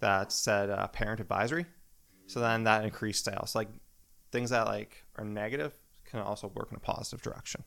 that 0.00 0.32
said 0.32 0.68
uh, 0.68 0.86
parent 0.88 1.20
advisory. 1.20 1.64
So 2.26 2.40
then 2.40 2.64
that 2.64 2.84
increased 2.84 3.24
sales. 3.24 3.54
Like 3.54 3.68
things 4.30 4.50
that 4.50 4.66
like 4.66 5.02
are 5.16 5.24
negative 5.24 5.72
can 6.04 6.20
also 6.20 6.48
work 6.48 6.68
in 6.70 6.76
a 6.76 6.80
positive 6.80 7.22
direction 7.22 7.64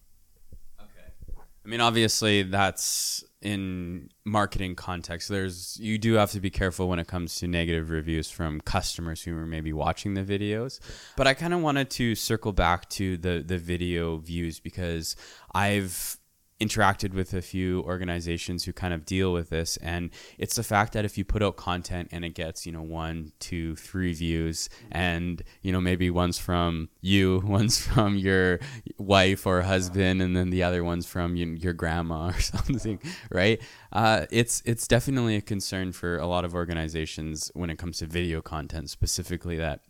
I 1.63 1.69
mean, 1.69 1.81
obviously, 1.81 2.43
that's 2.43 3.23
in 3.41 4.09
marketing 4.23 4.75
context. 4.75 5.29
There's 5.29 5.77
you 5.79 5.97
do 5.97 6.13
have 6.13 6.31
to 6.31 6.39
be 6.39 6.49
careful 6.49 6.87
when 6.87 6.99
it 6.99 7.07
comes 7.07 7.35
to 7.35 7.47
negative 7.47 7.89
reviews 7.89 8.29
from 8.29 8.61
customers 8.61 9.23
who 9.23 9.35
are 9.37 9.47
maybe 9.47 9.73
watching 9.73 10.13
the 10.13 10.23
videos. 10.23 10.79
But 11.17 11.27
I 11.27 11.33
kind 11.33 11.53
of 11.53 11.61
wanted 11.61 11.89
to 11.91 12.15
circle 12.15 12.51
back 12.51 12.89
to 12.91 13.17
the 13.17 13.43
the 13.45 13.57
video 13.57 14.17
views 14.17 14.59
because 14.59 15.15
I've 15.53 16.17
interacted 16.61 17.13
with 17.13 17.33
a 17.33 17.41
few 17.41 17.81
organizations 17.81 18.63
who 18.63 18.73
kind 18.73 18.93
of 18.93 19.05
deal 19.05 19.33
with 19.33 19.49
this 19.49 19.77
and 19.77 20.11
it's 20.37 20.55
the 20.55 20.63
fact 20.63 20.93
that 20.93 21.03
if 21.03 21.17
you 21.17 21.25
put 21.25 21.41
out 21.41 21.57
content 21.57 22.07
and 22.11 22.23
it 22.23 22.35
gets 22.35 22.65
you 22.65 22.71
know 22.71 22.81
one 22.81 23.31
two 23.39 23.75
three 23.75 24.13
views 24.13 24.69
and 24.91 25.43
you 25.61 25.71
know 25.71 25.81
maybe 25.81 26.09
one's 26.09 26.37
from 26.37 26.87
you 27.01 27.39
one's 27.45 27.85
from 27.85 28.15
your 28.15 28.59
wife 28.97 29.45
or 29.45 29.61
husband 29.63 30.21
and 30.21 30.35
then 30.35 30.51
the 30.51 30.63
other 30.63 30.83
one's 30.83 31.05
from 31.05 31.35
you, 31.35 31.47
your 31.47 31.73
grandma 31.73 32.29
or 32.29 32.39
something 32.39 32.99
right? 33.31 33.61
Uh, 33.91 34.25
it's 34.29 34.61
it's 34.65 34.87
definitely 34.87 35.35
a 35.35 35.41
concern 35.41 35.91
for 35.91 36.17
a 36.17 36.27
lot 36.27 36.45
of 36.45 36.53
organizations 36.53 37.51
when 37.53 37.69
it 37.69 37.77
comes 37.77 37.97
to 37.99 38.05
video 38.05 38.41
content 38.41 38.89
specifically 38.89 39.57
that 39.57 39.81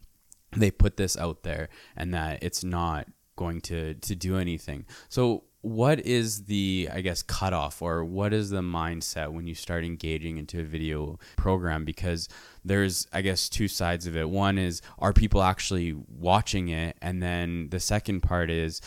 they 0.55 0.71
put 0.71 0.97
this 0.97 1.17
out 1.17 1.43
there 1.43 1.69
and 1.95 2.13
that 2.13 2.41
it's 2.41 2.63
not 2.63 3.07
going 3.35 3.61
to 3.61 3.93
to 3.95 4.15
do 4.15 4.37
anything. 4.37 4.85
So 5.09 5.43
what 5.61 5.99
is 5.99 6.45
the 6.45 6.89
i 6.91 7.01
guess 7.01 7.21
cutoff 7.21 7.81
or 7.81 8.03
what 8.03 8.33
is 8.33 8.49
the 8.49 8.61
mindset 8.61 9.31
when 9.31 9.45
you 9.45 9.53
start 9.53 9.83
engaging 9.83 10.37
into 10.37 10.59
a 10.59 10.63
video 10.63 11.19
program? 11.35 11.85
Because 11.85 12.27
there's 12.65 13.07
i 13.13 13.21
guess 13.21 13.47
two 13.49 13.67
sides 13.67 14.07
of 14.07 14.15
it. 14.15 14.29
One 14.29 14.57
is 14.57 14.81
are 14.99 15.13
people 15.13 15.43
actually 15.43 15.95
watching 16.07 16.69
it? 16.69 16.97
And 17.01 17.21
then 17.21 17.69
the 17.69 17.79
second 17.79 18.21
part 18.21 18.49
is 18.49 18.81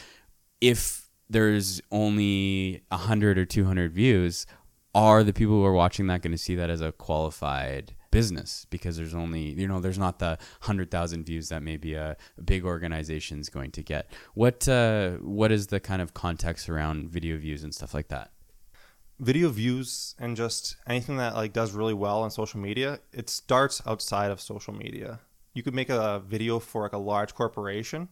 if 0.60 1.08
there's 1.30 1.80
only 1.90 2.82
100 2.88 3.38
or 3.38 3.44
200 3.44 3.92
views 3.92 4.46
are 4.94 5.24
the 5.24 5.32
people 5.32 5.54
who 5.54 5.64
are 5.64 5.72
watching 5.72 6.06
that 6.06 6.22
going 6.22 6.32
to 6.32 6.38
see 6.38 6.54
that 6.54 6.70
as 6.70 6.80
a 6.80 6.92
qualified 6.92 7.94
business 8.14 8.64
because 8.70 8.96
there's 8.96 9.12
only 9.12 9.44
you 9.60 9.66
know 9.66 9.80
there's 9.80 9.98
not 9.98 10.20
the 10.20 10.38
hundred 10.60 10.88
thousand 10.88 11.26
views 11.26 11.48
that 11.48 11.62
maybe 11.62 11.94
a, 11.94 12.16
big 12.44 12.64
organization 12.64 13.40
is 13.40 13.48
going 13.48 13.72
to 13.72 13.82
get. 13.82 14.08
What 14.34 14.68
uh, 14.68 15.12
what 15.40 15.50
is 15.50 15.66
the 15.66 15.80
kind 15.80 16.00
of 16.00 16.14
context 16.14 16.68
around 16.68 17.10
video 17.10 17.36
views 17.36 17.64
and 17.64 17.74
stuff 17.74 17.92
like 17.92 18.08
that? 18.08 18.30
Video 19.18 19.48
views 19.48 20.14
and 20.18 20.36
just 20.36 20.76
anything 20.86 21.16
that 21.16 21.34
like 21.34 21.52
does 21.52 21.72
really 21.72 21.94
well 21.94 22.22
on 22.22 22.30
social 22.30 22.60
media, 22.60 23.00
it 23.12 23.28
starts 23.28 23.82
outside 23.84 24.30
of 24.30 24.40
social 24.40 24.74
media. 24.74 25.20
You 25.52 25.62
could 25.64 25.74
make 25.74 25.90
a 25.90 26.22
video 26.24 26.60
for 26.60 26.82
like 26.82 26.92
a 26.92 26.98
large 27.12 27.34
corporation, 27.34 28.08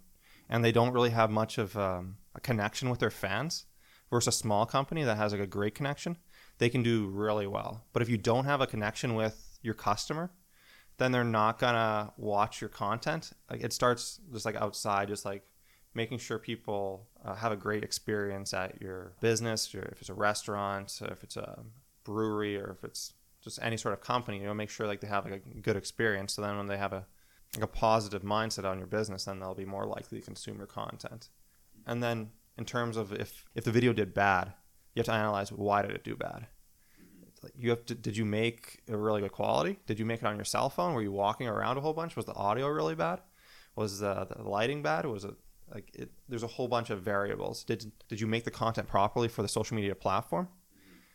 and 0.49 0.64
they 0.64 0.73
don't 0.73 0.92
really 0.92 1.11
have 1.11 1.30
much 1.30 1.59
of 1.59 1.76
um, 1.76 2.16
a 2.35 2.40
connection 2.40 2.90
with 2.90 2.99
their 2.99 3.16
fans. 3.25 3.66
Versus 4.11 4.35
a 4.35 4.38
small 4.38 4.66
company 4.66 5.04
that 5.04 5.16
has 5.16 5.32
like 5.32 5.40
a 5.40 5.47
great 5.47 5.75
connection, 5.75 6.18
they 6.59 6.68
can 6.68 6.82
do 6.82 7.06
really 7.06 7.47
well. 7.47 7.87
But 7.94 8.02
if 8.02 8.11
you 8.11 8.18
don't 8.18 8.44
have 8.44 8.61
a 8.61 8.66
connection 8.66 9.14
with 9.14 9.51
your 9.62 9.75
customer, 9.75 10.31
then 10.99 11.12
they're 11.12 11.25
not 11.25 11.59
gonna 11.59 12.12
watch 12.16 12.61
your 12.61 12.71
content. 12.71 13.33
Like 13.50 13.62
it 13.62 13.73
starts 13.73 14.21
just 14.33 14.45
like 14.45 14.57
outside, 14.57 15.09
just 15.09 15.25
like 15.25 15.45
making 15.95 16.19
sure 16.19 16.38
people 16.38 17.09
uh, 17.25 17.35
have 17.35 17.52
a 17.52 17.57
great 17.57 17.85
experience 17.85 18.54
at 18.54 18.81
your 18.81 19.14
business, 19.21 19.75
or 19.75 19.83
if 19.92 20.00
it's 20.00 20.11
a 20.11 20.14
restaurant, 20.14 21.00
if 21.02 21.23
it's 21.23 21.37
a 21.37 21.64
brewery, 22.04 22.57
or 22.57 22.76
if 22.78 22.85
it's 22.85 23.14
just 23.42 23.59
any 23.62 23.76
sort 23.76 23.95
of 23.95 24.00
company. 24.00 24.38
You 24.38 24.47
know, 24.47 24.54
make 24.54 24.71
sure 24.71 24.87
like 24.87 25.00
they 25.00 25.09
have 25.09 25.25
like 25.25 25.45
a 25.45 25.61
good 25.61 25.76
experience. 25.76 26.35
So 26.35 26.42
then 26.42 26.57
when 26.57 26.66
they 26.66 26.78
have 26.78 26.92
a 26.92 27.07
like 27.54 27.64
a 27.64 27.69
positive 27.69 28.23
mindset 28.23 28.64
on 28.64 28.78
your 28.78 28.87
business, 28.87 29.25
then 29.25 29.38
they'll 29.38 29.54
be 29.54 29.66
more 29.66 29.87
likely 29.87 30.21
to 30.21 30.25
consume 30.25 30.57
your 30.57 30.66
content. 30.66 31.28
And 31.87 32.02
then 32.02 32.31
in 32.57 32.64
terms 32.64 32.97
of 32.97 33.12
if 33.12 33.45
if 33.54 33.64
the 33.64 33.73
video 33.73 33.92
did 33.92 34.14
bad, 34.14 34.52
you 34.95 35.00
have 35.00 35.07
to 35.07 35.12
analyze 35.12 35.52
why 35.52 35.83
did 35.83 35.92
it 35.92 36.04
do 36.04 36.16
bad 36.16 36.47
you 37.56 37.70
have 37.70 37.84
to 37.87 37.94
did 37.94 38.16
you 38.16 38.25
make 38.25 38.80
a 38.88 38.96
really 38.96 39.20
good 39.20 39.32
quality? 39.32 39.78
Did 39.87 39.99
you 39.99 40.04
make 40.04 40.20
it 40.20 40.26
on 40.26 40.37
your 40.37 40.44
cell 40.44 40.70
phone? 40.70 40.94
Were 40.94 41.02
you 41.02 41.12
walking 41.12 41.49
around 41.49 41.76
a 41.76 41.80
whole 41.80 41.92
bunch? 41.92 42.16
Was 42.16 42.26
the 42.26 42.34
audio 42.34 42.68
really 42.68 42.94
bad? 42.94 43.20
Was 43.75 44.00
the, 44.00 44.26
the 44.26 44.42
lighting 44.42 44.82
bad? 44.82 45.06
Was 45.06 45.25
it 45.25 45.34
like 45.75 45.90
it, 45.94 46.11
there's 46.28 46.42
a 46.42 46.49
whole 46.49 46.68
bunch 46.68 46.90
of 46.90 47.02
variables. 47.02 47.64
Did 47.64 47.90
did 48.08 48.20
you 48.20 48.26
make 48.26 48.44
the 48.44 48.50
content 48.50 48.88
properly 48.88 49.28
for 49.28 49.42
the 49.42 49.49
social 49.49 49.75
media 49.75 49.94
platform? 49.94 50.49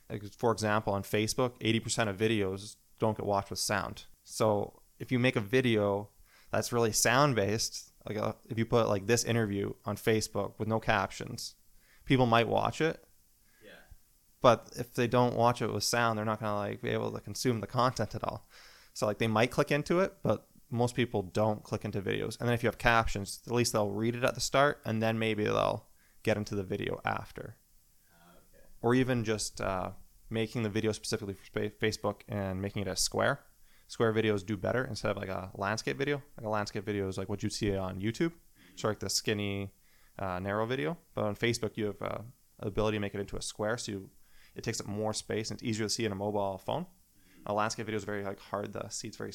Like 0.09 0.23
for 0.33 0.51
example 0.51 0.93
on 0.93 1.03
facebook 1.03 1.59
80% 1.59 2.07
of 2.07 2.17
videos 2.17 2.77
don't 2.99 3.17
get 3.17 3.25
watched 3.25 3.49
with 3.49 3.59
sound. 3.59 4.05
So 4.23 4.81
if 4.99 5.11
you 5.11 5.19
make 5.19 5.35
a 5.35 5.41
video 5.41 6.09
that's 6.51 6.71
really 6.71 6.91
sound 6.91 7.35
based 7.35 7.91
like 8.07 8.17
a, 8.17 8.23
uh, 8.23 8.33
if 8.49 8.57
you 8.57 8.65
put 8.65 8.87
like 8.87 9.05
this 9.05 9.23
interview 9.23 9.73
on 9.85 9.97
facebook 9.97 10.53
with 10.57 10.67
no 10.67 10.79
captions 10.79 11.55
people 12.05 12.25
might 12.25 12.47
watch 12.47 12.79
it 12.79 13.03
but 14.41 14.69
if 14.77 14.93
they 14.93 15.07
don't 15.07 15.35
watch 15.35 15.61
it 15.61 15.71
with 15.71 15.83
sound, 15.83 16.17
they're 16.17 16.25
not 16.25 16.39
gonna 16.39 16.55
like 16.55 16.81
be 16.81 16.89
able 16.89 17.11
to 17.11 17.19
consume 17.19 17.61
the 17.61 17.67
content 17.67 18.15
at 18.15 18.23
all. 18.23 18.47
So 18.93 19.05
like 19.05 19.17
they 19.17 19.27
might 19.27 19.51
click 19.51 19.71
into 19.71 19.99
it, 19.99 20.13
but 20.23 20.47
most 20.69 20.95
people 20.95 21.21
don't 21.21 21.63
click 21.63 21.85
into 21.85 22.01
videos. 22.01 22.39
And 22.39 22.47
then 22.47 22.53
if 22.53 22.63
you 22.63 22.67
have 22.67 22.77
captions, 22.77 23.41
at 23.47 23.53
least 23.53 23.73
they'll 23.73 23.89
read 23.89 24.15
it 24.15 24.23
at 24.23 24.35
the 24.35 24.41
start, 24.41 24.81
and 24.85 25.01
then 25.01 25.17
maybe 25.17 25.43
they'll 25.43 25.87
get 26.23 26.37
into 26.37 26.55
the 26.55 26.63
video 26.63 26.99
after. 27.05 27.55
okay. 28.35 28.63
Or 28.81 28.93
even 28.93 29.23
just 29.23 29.61
uh, 29.61 29.91
making 30.29 30.63
the 30.63 30.69
video 30.69 30.91
specifically 30.91 31.35
for 31.35 31.69
Facebook 31.69 32.21
and 32.27 32.61
making 32.61 32.83
it 32.83 32.87
a 32.87 32.95
square. 32.95 33.41
Square 33.87 34.13
videos 34.13 34.45
do 34.45 34.57
better 34.57 34.83
instead 34.83 35.11
of 35.11 35.17
like 35.17 35.29
a 35.29 35.49
landscape 35.55 35.97
video. 35.97 36.21
Like 36.37 36.45
a 36.45 36.49
landscape 36.49 36.85
video 36.85 37.07
is 37.07 37.17
like 37.17 37.29
what 37.29 37.43
you 37.43 37.49
see 37.49 37.75
on 37.75 38.01
YouTube, 38.01 38.33
so 38.75 38.89
like 38.89 38.99
the 38.99 39.09
skinny, 39.09 39.71
uh, 40.19 40.39
narrow 40.39 40.65
video. 40.65 40.97
But 41.15 41.23
on 41.23 41.35
Facebook, 41.35 41.77
you 41.77 41.85
have 41.85 42.01
uh, 42.01 42.17
ability 42.59 42.97
to 42.97 42.99
make 42.99 43.15
it 43.15 43.21
into 43.21 43.37
a 43.37 43.41
square, 43.41 43.77
so 43.77 43.91
you 43.93 44.09
it 44.57 44.63
takes 44.63 44.81
up 44.81 44.87
more 44.87 45.13
space 45.13 45.51
and 45.51 45.57
it's 45.57 45.67
easier 45.67 45.85
to 45.85 45.89
see 45.89 46.03
in 46.03 46.11
a 46.11 46.15
mobile 46.15 46.57
phone. 46.57 46.87
A 47.45 47.53
landscape 47.53 47.85
video 47.85 47.97
is 47.97 48.03
very 48.03 48.23
like 48.23 48.39
hard 48.39 48.73
to 48.73 48.89
see. 48.89 49.07
It's 49.07 49.17
very 49.17 49.31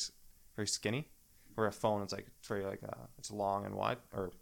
very 0.56 0.68
skinny. 0.68 1.08
Where 1.54 1.66
a 1.66 1.72
phone, 1.72 2.02
it's 2.02 2.12
like 2.12 2.26
it's 2.38 2.48
very 2.48 2.64
like 2.64 2.80
uh, 2.82 3.06
it's 3.18 3.30
long 3.30 3.64
and 3.66 3.74
wide, 3.74 3.98
or 4.12 4.32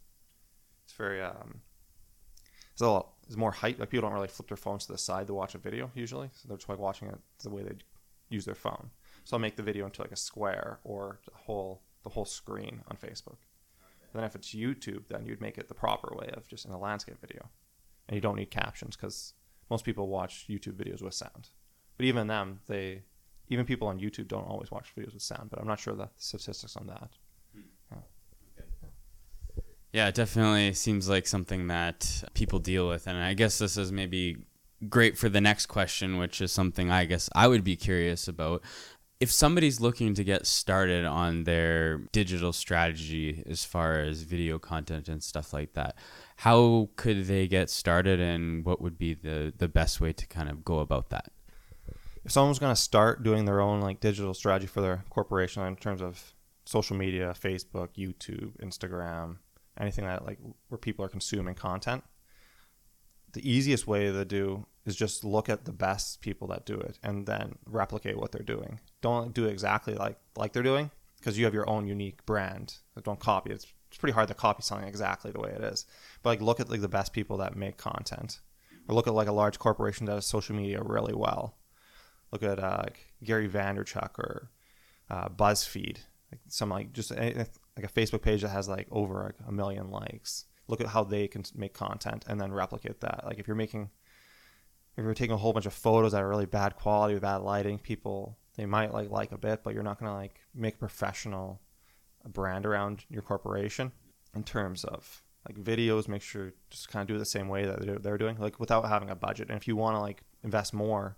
it's 0.84 0.92
very 0.94 1.20
um, 1.20 1.60
it's 2.72 2.80
a 2.80 2.84
little, 2.84 3.14
it's 3.26 3.36
more 3.36 3.50
height. 3.50 3.78
Like 3.78 3.90
people 3.90 4.08
don't 4.08 4.14
really 4.14 4.28
flip 4.28 4.48
their 4.48 4.56
phones 4.56 4.86
to 4.86 4.92
the 4.92 4.98
side 4.98 5.26
to 5.26 5.34
watch 5.34 5.54
a 5.54 5.58
video 5.58 5.90
usually, 5.94 6.30
so 6.32 6.48
they're 6.48 6.56
just 6.56 6.68
like 6.68 6.78
watching 6.78 7.08
it 7.08 7.18
the 7.42 7.50
way 7.50 7.62
they 7.62 7.74
use 8.28 8.44
their 8.44 8.54
phone. 8.54 8.90
So 9.24 9.36
I'll 9.36 9.40
make 9.40 9.56
the 9.56 9.62
video 9.62 9.84
into 9.84 10.00
like 10.00 10.12
a 10.12 10.16
square 10.16 10.78
or 10.84 11.18
the 11.26 11.32
whole 11.34 11.82
the 12.04 12.10
whole 12.10 12.24
screen 12.24 12.80
on 12.88 12.96
Facebook. 12.96 13.38
Then 14.14 14.24
if 14.24 14.34
it's 14.34 14.54
YouTube, 14.54 15.08
then 15.08 15.26
you'd 15.26 15.40
make 15.40 15.58
it 15.58 15.68
the 15.68 15.74
proper 15.74 16.14
way 16.16 16.30
of 16.32 16.48
just 16.48 16.64
in 16.64 16.72
a 16.72 16.78
landscape 16.78 17.20
video, 17.20 17.50
and 18.08 18.14
you 18.14 18.20
don't 18.20 18.36
need 18.36 18.50
captions 18.50 18.96
because 18.96 19.34
most 19.70 19.84
people 19.84 20.08
watch 20.08 20.46
YouTube 20.48 20.74
videos 20.74 21.02
with 21.02 21.14
sound. 21.14 21.48
But 21.96 22.06
even 22.06 22.26
them, 22.26 22.60
they 22.66 23.02
even 23.48 23.66
people 23.66 23.88
on 23.88 23.98
YouTube 23.98 24.28
don't 24.28 24.46
always 24.46 24.70
watch 24.70 24.92
videos 24.96 25.14
with 25.14 25.22
sound. 25.22 25.50
But 25.50 25.60
I'm 25.60 25.66
not 25.66 25.80
sure 25.80 25.94
the 25.94 26.08
statistics 26.16 26.76
on 26.76 26.86
that. 26.88 27.10
Hmm. 27.54 27.60
Yeah. 27.92 29.62
yeah, 29.92 30.08
it 30.08 30.14
definitely 30.14 30.72
seems 30.74 31.08
like 31.08 31.26
something 31.26 31.68
that 31.68 32.24
people 32.34 32.58
deal 32.58 32.88
with, 32.88 33.06
and 33.06 33.16
I 33.16 33.34
guess 33.34 33.58
this 33.58 33.76
is 33.76 33.92
maybe 33.92 34.38
great 34.88 35.18
for 35.18 35.28
the 35.28 35.40
next 35.40 35.66
question, 35.66 36.16
which 36.16 36.40
is 36.40 36.52
something 36.52 36.90
I 36.90 37.04
guess 37.04 37.28
I 37.34 37.48
would 37.48 37.64
be 37.64 37.76
curious 37.76 38.28
about 38.28 38.62
if 39.20 39.30
somebody's 39.30 39.80
looking 39.80 40.14
to 40.14 40.24
get 40.24 40.46
started 40.46 41.04
on 41.04 41.44
their 41.44 41.98
digital 42.10 42.54
strategy 42.54 43.42
as 43.46 43.66
far 43.66 44.00
as 44.00 44.22
video 44.22 44.58
content 44.58 45.08
and 45.08 45.22
stuff 45.22 45.52
like 45.52 45.74
that, 45.74 45.94
how 46.36 46.88
could 46.96 47.26
they 47.26 47.46
get 47.46 47.68
started 47.68 48.18
and 48.18 48.64
what 48.64 48.80
would 48.80 48.96
be 48.96 49.12
the, 49.12 49.52
the 49.58 49.68
best 49.68 50.00
way 50.00 50.14
to 50.14 50.26
kind 50.26 50.48
of 50.48 50.64
go 50.64 50.78
about 50.78 51.10
that? 51.10 51.30
If 52.24 52.32
someone's 52.32 52.58
going 52.58 52.74
to 52.74 52.80
start 52.80 53.22
doing 53.22 53.44
their 53.44 53.60
own 53.60 53.82
like 53.82 54.00
digital 54.00 54.32
strategy 54.32 54.66
for 54.66 54.80
their 54.80 55.04
corporation 55.10 55.62
in 55.64 55.76
terms 55.76 56.00
of 56.00 56.32
social 56.64 56.96
media, 56.96 57.34
Facebook, 57.38 57.90
YouTube, 57.98 58.56
Instagram, 58.62 59.36
anything 59.78 60.06
that 60.06 60.24
like 60.24 60.38
where 60.68 60.78
people 60.78 61.04
are 61.04 61.08
consuming 61.08 61.54
content, 61.54 62.04
the 63.32 63.48
easiest 63.48 63.86
way 63.86 64.10
to 64.10 64.24
do 64.24 64.66
is 64.86 64.96
just 64.96 65.24
look 65.24 65.48
at 65.48 65.64
the 65.64 65.72
best 65.72 66.20
people 66.20 66.48
that 66.48 66.64
do 66.64 66.78
it 66.78 66.98
and 67.02 67.26
then 67.26 67.56
replicate 67.66 68.18
what 68.18 68.32
they're 68.32 68.42
doing. 68.42 68.80
Don't 69.00 69.34
do 69.34 69.46
exactly 69.46 69.94
like 69.94 70.16
like 70.36 70.52
they're 70.52 70.62
doing 70.62 70.90
because 71.18 71.38
you 71.38 71.44
have 71.44 71.54
your 71.54 71.68
own 71.68 71.86
unique 71.86 72.24
brand. 72.26 72.76
Don't 73.02 73.20
copy. 73.20 73.50
It's, 73.50 73.66
it's 73.88 73.98
pretty 73.98 74.14
hard 74.14 74.28
to 74.28 74.34
copy 74.34 74.62
something 74.62 74.88
exactly 74.88 75.30
the 75.30 75.40
way 75.40 75.50
it 75.50 75.62
is. 75.62 75.86
But 76.22 76.30
like 76.30 76.40
look 76.40 76.60
at 76.60 76.70
like 76.70 76.80
the 76.80 76.88
best 76.88 77.12
people 77.12 77.36
that 77.38 77.56
make 77.56 77.76
content 77.76 78.40
or 78.88 78.94
look 78.94 79.06
at 79.06 79.14
like 79.14 79.28
a 79.28 79.32
large 79.32 79.58
corporation 79.58 80.06
that 80.06 80.14
does 80.14 80.26
social 80.26 80.56
media 80.56 80.82
really 80.82 81.14
well. 81.14 81.56
Look 82.32 82.42
at 82.42 82.58
uh, 82.58 82.84
Gary 83.22 83.48
Vaynerchuk 83.48 84.18
or 84.18 84.50
uh, 85.08 85.28
BuzzFeed, 85.28 85.98
like 86.32 86.40
some 86.48 86.70
like 86.70 86.92
just 86.92 87.10
a, 87.10 87.46
like 87.76 87.84
a 87.84 87.88
Facebook 87.88 88.22
page 88.22 88.42
that 88.42 88.48
has 88.48 88.68
like 88.68 88.86
over 88.90 89.34
a 89.46 89.52
million 89.52 89.90
likes. 89.90 90.46
Look 90.68 90.80
at 90.80 90.88
how 90.88 91.02
they 91.02 91.26
can 91.26 91.44
make 91.54 91.74
content 91.74 92.24
and 92.28 92.40
then 92.40 92.52
replicate 92.52 93.00
that. 93.00 93.22
Like 93.24 93.38
if 93.38 93.48
you're 93.48 93.56
making, 93.56 93.90
if 94.96 95.04
you're 95.04 95.14
taking 95.14 95.34
a 95.34 95.38
whole 95.38 95.52
bunch 95.52 95.66
of 95.66 95.72
photos 95.72 96.12
that 96.12 96.22
are 96.22 96.28
really 96.28 96.46
bad 96.46 96.76
quality 96.76 97.14
with 97.14 97.22
bad 97.22 97.38
lighting, 97.38 97.78
people 97.78 98.38
they 98.56 98.66
might 98.66 98.92
like 98.92 99.10
like 99.10 99.32
a 99.32 99.38
bit, 99.38 99.62
but 99.62 99.74
you're 99.74 99.82
not 99.82 99.98
gonna 99.98 100.14
like 100.14 100.40
make 100.54 100.74
a 100.74 100.78
professional 100.78 101.60
brand 102.28 102.66
around 102.66 103.04
your 103.08 103.22
corporation 103.22 103.92
in 104.34 104.42
terms 104.42 104.84
of 104.84 105.22
like 105.48 105.56
videos. 105.56 106.08
Make 106.08 106.22
sure 106.22 106.52
just 106.68 106.88
kind 106.88 107.02
of 107.02 107.08
do 107.08 107.16
it 107.16 107.18
the 107.18 107.24
same 107.24 107.48
way 107.48 107.64
that 107.64 108.02
they're 108.02 108.18
doing, 108.18 108.36
like 108.38 108.60
without 108.60 108.86
having 108.88 109.10
a 109.10 109.14
budget. 109.14 109.48
And 109.48 109.56
if 109.56 109.66
you 109.66 109.76
want 109.76 109.96
to 109.96 110.00
like 110.00 110.22
invest 110.42 110.74
more, 110.74 111.16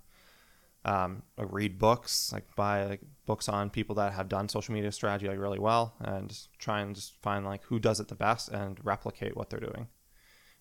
um, 0.84 1.22
like 1.38 1.48
read 1.50 1.78
books, 1.78 2.32
like 2.32 2.44
buy 2.54 2.84
like 2.86 3.00
books 3.26 3.48
on 3.48 3.70
people 3.70 3.96
that 3.96 4.12
have 4.12 4.28
done 4.28 4.48
social 4.48 4.74
media 4.74 4.92
strategy 4.92 5.28
like 5.28 5.38
really 5.38 5.58
well, 5.58 5.94
and 6.00 6.36
try 6.58 6.80
and 6.80 6.94
just 6.94 7.20
find 7.22 7.44
like 7.44 7.64
who 7.64 7.78
does 7.78 7.98
it 8.00 8.08
the 8.08 8.14
best 8.14 8.48
and 8.50 8.78
replicate 8.84 9.36
what 9.36 9.50
they're 9.50 9.60
doing. 9.60 9.88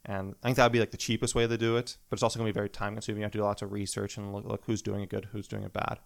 And 0.06 0.36
I 0.42 0.48
think 0.48 0.58
that 0.58 0.64
would 0.64 0.72
be 0.72 0.80
like 0.80 0.92
the 0.92 0.98
cheapest 0.98 1.36
way 1.36 1.46
to 1.46 1.58
do 1.58 1.78
it, 1.78 1.98
but 2.10 2.16
it's 2.16 2.24
also 2.24 2.40
going 2.40 2.48
to 2.48 2.54
be 2.54 2.58
very 2.58 2.70
time 2.70 2.94
consuming. 2.94 3.22
You 3.22 3.26
have 3.26 3.32
to 3.34 3.38
do 3.38 3.44
lots 3.44 3.62
of 3.62 3.72
research 3.72 4.18
and 4.18 4.34
look, 4.34 4.46
look 4.46 4.64
who's 4.66 4.82
doing 4.82 5.02
it 5.02 5.10
good, 5.10 5.28
who's 5.32 5.48
doing 5.48 5.64
it 5.64 5.74
bad. 5.74 6.00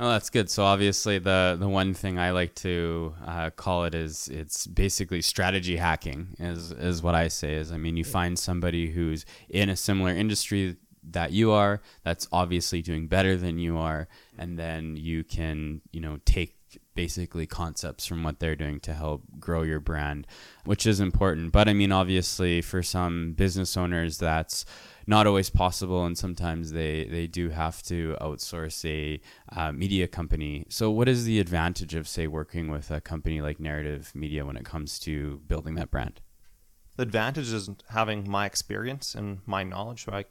Oh, 0.00 0.10
that's 0.10 0.30
good. 0.30 0.50
So 0.50 0.64
obviously, 0.64 1.18
the 1.18 1.56
the 1.58 1.68
one 1.68 1.94
thing 1.94 2.18
I 2.18 2.30
like 2.30 2.54
to 2.56 3.14
uh, 3.26 3.50
call 3.50 3.84
it 3.84 3.94
is 3.94 4.28
it's 4.28 4.66
basically 4.66 5.22
strategy 5.22 5.76
hacking. 5.76 6.34
Is 6.38 6.72
is 6.72 7.02
what 7.02 7.14
I 7.14 7.28
say. 7.28 7.54
Is 7.54 7.70
I 7.70 7.76
mean, 7.76 7.96
you 7.96 8.04
find 8.04 8.38
somebody 8.38 8.90
who's 8.90 9.26
in 9.48 9.68
a 9.68 9.76
similar 9.76 10.10
industry 10.10 10.76
that 11.10 11.32
you 11.32 11.50
are, 11.50 11.80
that's 12.04 12.28
obviously 12.32 12.82
doing 12.82 13.08
better 13.08 13.36
than 13.36 13.58
you 13.58 13.78
are, 13.78 14.08
and 14.38 14.58
then 14.58 14.96
you 14.96 15.24
can 15.24 15.80
you 15.92 16.00
know 16.00 16.18
take 16.24 16.56
basically 16.94 17.46
concepts 17.46 18.06
from 18.06 18.22
what 18.22 18.38
they're 18.38 18.56
doing 18.56 18.80
to 18.80 18.94
help 18.94 19.22
grow 19.38 19.62
your 19.62 19.80
brand, 19.80 20.26
which 20.64 20.86
is 20.86 21.00
important. 21.00 21.52
But 21.52 21.68
I 21.68 21.72
mean, 21.72 21.92
obviously, 21.92 22.62
for 22.62 22.82
some 22.82 23.32
business 23.32 23.76
owners, 23.76 24.18
that's 24.18 24.64
not 25.06 25.26
always 25.26 25.50
possible, 25.50 26.04
and 26.04 26.16
sometimes 26.16 26.72
they 26.72 27.04
they 27.04 27.26
do 27.26 27.50
have 27.50 27.82
to 27.84 28.16
outsource 28.20 28.84
a 28.84 29.20
uh, 29.54 29.72
media 29.72 30.06
company. 30.06 30.66
So, 30.68 30.90
what 30.90 31.08
is 31.08 31.24
the 31.24 31.40
advantage 31.40 31.94
of 31.94 32.08
say 32.08 32.26
working 32.26 32.70
with 32.70 32.90
a 32.90 33.00
company 33.00 33.40
like 33.40 33.58
Narrative 33.58 34.12
Media 34.14 34.44
when 34.44 34.56
it 34.56 34.64
comes 34.64 34.98
to 35.00 35.40
building 35.48 35.74
that 35.76 35.90
brand? 35.90 36.20
The 36.96 37.04
advantage 37.04 37.52
is 37.52 37.70
having 37.88 38.30
my 38.30 38.46
experience 38.46 39.14
and 39.14 39.38
my 39.46 39.64
knowledge. 39.64 40.04
So 40.04 40.12
I, 40.12 40.26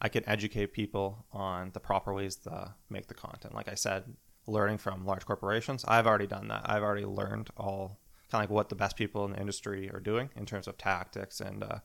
I 0.00 0.08
can 0.08 0.28
educate 0.28 0.72
people 0.72 1.26
on 1.32 1.70
the 1.72 1.80
proper 1.80 2.14
ways 2.14 2.36
to 2.36 2.74
make 2.88 3.06
the 3.06 3.14
content. 3.14 3.54
Like 3.54 3.68
I 3.68 3.74
said, 3.74 4.04
learning 4.46 4.78
from 4.78 5.04
large 5.04 5.26
corporations, 5.26 5.84
I've 5.86 6.06
already 6.06 6.26
done 6.26 6.48
that. 6.48 6.62
I've 6.64 6.82
already 6.82 7.04
learned 7.04 7.50
all 7.56 7.98
kind 8.30 8.44
of 8.44 8.50
like 8.50 8.54
what 8.54 8.68
the 8.68 8.76
best 8.76 8.96
people 8.96 9.24
in 9.24 9.32
the 9.32 9.40
industry 9.40 9.90
are 9.90 10.00
doing 10.00 10.30
in 10.36 10.46
terms 10.46 10.68
of 10.68 10.78
tactics 10.78 11.40
and 11.40 11.62
uh, 11.62 11.78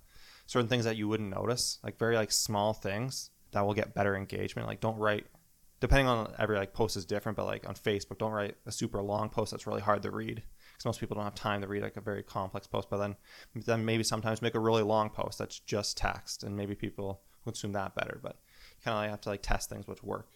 certain 0.45 0.69
things 0.69 0.85
that 0.85 0.95
you 0.95 1.07
wouldn't 1.07 1.29
notice, 1.29 1.79
like 1.83 1.97
very 1.97 2.15
like 2.15 2.31
small 2.31 2.73
things 2.73 3.31
that 3.51 3.65
will 3.65 3.73
get 3.73 3.95
better 3.95 4.15
engagement. 4.15 4.67
Like 4.67 4.79
don't 4.79 4.97
write 4.97 5.25
depending 5.79 6.07
on 6.07 6.33
every 6.39 6.57
like 6.57 6.73
post 6.73 6.95
is 6.95 7.05
different, 7.05 7.35
but 7.35 7.45
like 7.45 7.67
on 7.67 7.75
Facebook, 7.75 8.17
don't 8.17 8.31
write 8.31 8.55
a 8.65 8.71
super 8.71 9.01
long 9.01 9.29
post 9.29 9.51
that's 9.51 9.67
really 9.67 9.81
hard 9.81 10.01
to 10.03 10.11
read 10.11 10.41
because 10.71 10.85
most 10.85 10.99
people 10.99 11.15
don't 11.15 11.25
have 11.25 11.35
time 11.35 11.61
to 11.61 11.67
read 11.67 11.83
like 11.83 11.97
a 11.97 12.01
very 12.01 12.23
complex 12.23 12.67
post. 12.67 12.89
But 12.89 12.97
then, 12.97 13.15
then 13.55 13.85
maybe 13.85 14.03
sometimes 14.03 14.41
make 14.41 14.55
a 14.55 14.59
really 14.59 14.83
long 14.83 15.09
post 15.09 15.37
that's 15.37 15.59
just 15.59 15.97
text, 15.97 16.43
and 16.43 16.55
maybe 16.55 16.75
people 16.75 17.21
consume 17.45 17.73
that 17.73 17.95
better. 17.95 18.19
But 18.21 18.37
kind 18.83 18.95
of 18.95 19.01
like 19.01 19.09
have 19.09 19.21
to 19.21 19.29
like 19.29 19.41
test 19.41 19.69
things 19.69 19.87
which 19.87 20.03
work. 20.03 20.29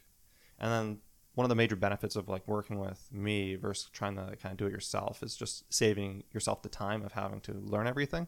And 0.59 0.71
then 0.71 0.97
one 1.35 1.45
of 1.45 1.49
the 1.49 1.55
major 1.55 1.75
benefits 1.75 2.15
of 2.15 2.27
like 2.27 2.47
working 2.47 2.79
with 2.79 3.07
me 3.11 3.55
versus 3.55 3.89
trying 3.91 4.15
to 4.15 4.35
kind 4.41 4.51
of 4.51 4.57
do 4.57 4.65
it 4.65 4.71
yourself 4.71 5.23
is 5.23 5.35
just 5.35 5.71
saving 5.73 6.23
yourself 6.33 6.61
the 6.61 6.69
time 6.69 7.03
of 7.03 7.13
having 7.13 7.39
to 7.41 7.53
learn 7.53 7.87
everything 7.87 8.27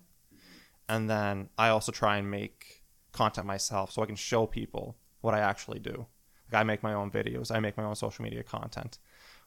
and 0.91 1.09
then 1.09 1.47
I 1.57 1.69
also 1.69 1.93
try 1.93 2.17
and 2.17 2.29
make 2.29 2.83
content 3.13 3.47
myself 3.47 3.91
so 3.91 4.01
I 4.01 4.05
can 4.05 4.17
show 4.17 4.45
people 4.45 4.97
what 5.21 5.33
I 5.33 5.39
actually 5.39 5.79
do. 5.79 6.05
Like 6.51 6.59
I 6.59 6.63
make 6.63 6.83
my 6.83 6.93
own 6.93 7.09
videos, 7.09 7.49
I 7.49 7.61
make 7.61 7.77
my 7.77 7.85
own 7.85 7.95
social 7.95 8.23
media 8.23 8.43
content. 8.43 8.99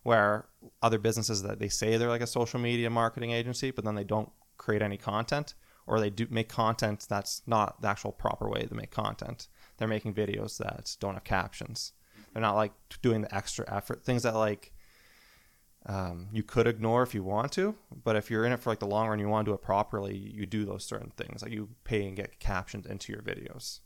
Where 0.05 0.47
other 0.83 0.99
businesses 0.99 1.43
that 1.43 1.59
they 1.59 1.69
say 1.69 1.97
they're 1.97 2.09
like 2.09 2.23
a 2.23 2.27
social 2.27 2.59
media 2.61 2.89
marketing 2.89 3.33
agency, 3.33 3.71
but 3.71 3.85
then 3.85 3.95
they 3.95 4.05
don't 4.05 4.31
create 4.57 4.81
any 4.81 4.97
content, 4.97 5.53
or 5.87 6.01
they 6.01 6.11
do 6.11 6.27
make 6.31 6.49
content 6.49 7.07
that's 7.09 7.43
not 7.47 7.81
the 7.83 7.89
actual 7.89 8.13
proper 8.13 8.49
way 8.49 8.63
to 8.63 8.75
make 8.75 8.91
content. 8.91 9.49
They're 9.77 9.89
making 9.89 10.15
videos 10.15 10.59
that 10.59 10.97
don't 11.01 11.15
have 11.15 11.25
captions. 11.25 11.93
They're 12.33 12.43
not 12.43 12.57
like 12.57 12.73
doing 13.03 13.23
the 13.23 13.35
extra 13.35 13.65
effort, 13.73 14.05
things 14.05 14.23
that 14.23 14.35
like 14.35 14.73
um, 15.87 16.29
you 16.33 16.43
could 16.43 16.67
ignore 16.67 17.03
if 17.03 17.15
you 17.15 17.23
want 17.23 17.53
to, 17.53 17.75
but 18.05 18.17
if 18.17 18.31
you're 18.31 18.45
in 18.45 18.53
it 18.53 18.61
for 18.61 18.71
like 18.71 18.79
the 18.79 18.87
long 18.87 19.09
run, 19.09 19.19
you 19.19 19.29
want 19.29 19.45
to 19.45 19.51
do 19.51 19.55
it 19.55 19.63
properly, 19.63 20.17
you 20.17 20.47
do 20.47 20.65
those 20.65 20.85
certain 20.85 21.13
things. 21.17 21.43
Like 21.43 21.53
you 21.53 21.69
pay 21.85 22.07
and 22.07 22.17
get 22.17 22.41
captions 22.41 22.87
into 22.87 23.13
your 23.13 23.23
videos. 23.23 23.81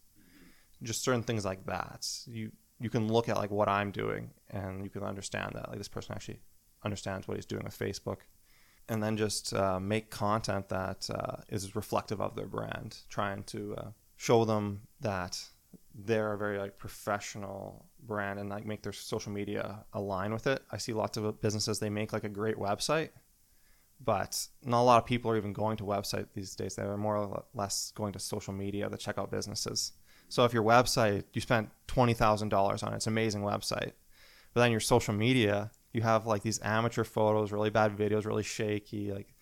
Just 0.82 1.02
certain 1.02 1.24
things 1.24 1.44
like 1.44 1.66
that. 1.66 2.08
You 2.26 2.52
you 2.80 2.90
can 2.90 3.08
look 3.08 3.28
at 3.28 3.36
like 3.36 3.50
what 3.50 3.68
I'm 3.68 3.90
doing 3.90 4.30
and 4.50 4.84
you 4.84 4.90
can 4.90 5.02
understand 5.02 5.52
that 5.54 5.68
like 5.68 5.78
this 5.78 5.88
person 5.88 6.14
actually 6.14 6.38
understands 6.84 7.26
what 7.26 7.36
he's 7.36 7.46
doing 7.46 7.64
with 7.64 7.76
Facebook, 7.76 8.18
and 8.88 9.02
then 9.02 9.16
just 9.16 9.52
uh, 9.54 9.78
make 9.78 10.10
content 10.10 10.68
that 10.68 11.08
uh, 11.10 11.36
is 11.48 11.76
reflective 11.76 12.20
of 12.20 12.34
their 12.34 12.46
brand, 12.46 12.98
trying 13.08 13.42
to 13.44 13.74
uh, 13.76 13.90
show 14.16 14.44
them 14.44 14.80
that 15.00 15.38
they're 15.94 16.32
a 16.32 16.38
very 16.38 16.58
like 16.58 16.78
professional 16.78 17.84
brand 18.04 18.38
and 18.38 18.48
like 18.48 18.64
make 18.64 18.82
their 18.82 18.92
social 18.92 19.32
media 19.32 19.84
align 19.92 20.32
with 20.32 20.46
it. 20.46 20.62
I 20.70 20.78
see 20.78 20.92
lots 20.92 21.16
of 21.16 21.40
businesses 21.40 21.78
they 21.78 21.90
make 21.90 22.12
like 22.12 22.24
a 22.24 22.28
great 22.28 22.56
website, 22.56 23.10
but 24.04 24.46
not 24.64 24.82
a 24.82 24.84
lot 24.84 25.02
of 25.02 25.06
people 25.06 25.30
are 25.30 25.36
even 25.36 25.52
going 25.52 25.76
to 25.78 25.84
website 25.84 26.26
these 26.34 26.54
days. 26.54 26.76
They 26.76 26.84
are 26.84 26.96
more 26.96 27.16
or 27.16 27.44
less 27.54 27.92
going 27.94 28.12
to 28.12 28.18
social 28.18 28.54
media 28.54 28.88
to 28.88 28.96
check 28.96 29.18
out 29.18 29.30
businesses. 29.30 29.92
So 30.28 30.44
if 30.44 30.52
your 30.52 30.62
website 30.62 31.24
you 31.32 31.40
spent 31.40 31.70
twenty 31.86 32.14
thousand 32.14 32.50
dollars 32.50 32.82
on 32.82 32.92
it, 32.92 32.96
it's 32.96 33.06
an 33.06 33.12
amazing 33.12 33.42
website, 33.42 33.92
but 34.54 34.60
then 34.60 34.70
your 34.70 34.80
social 34.80 35.14
media 35.14 35.70
you 35.92 36.02
have 36.02 36.26
like 36.26 36.42
these 36.42 36.60
amateur 36.62 37.04
photos, 37.04 37.52
really 37.52 37.70
bad 37.70 37.96
videos, 37.96 38.26
really 38.26 38.42
shaky, 38.42 39.12
like 39.12 39.34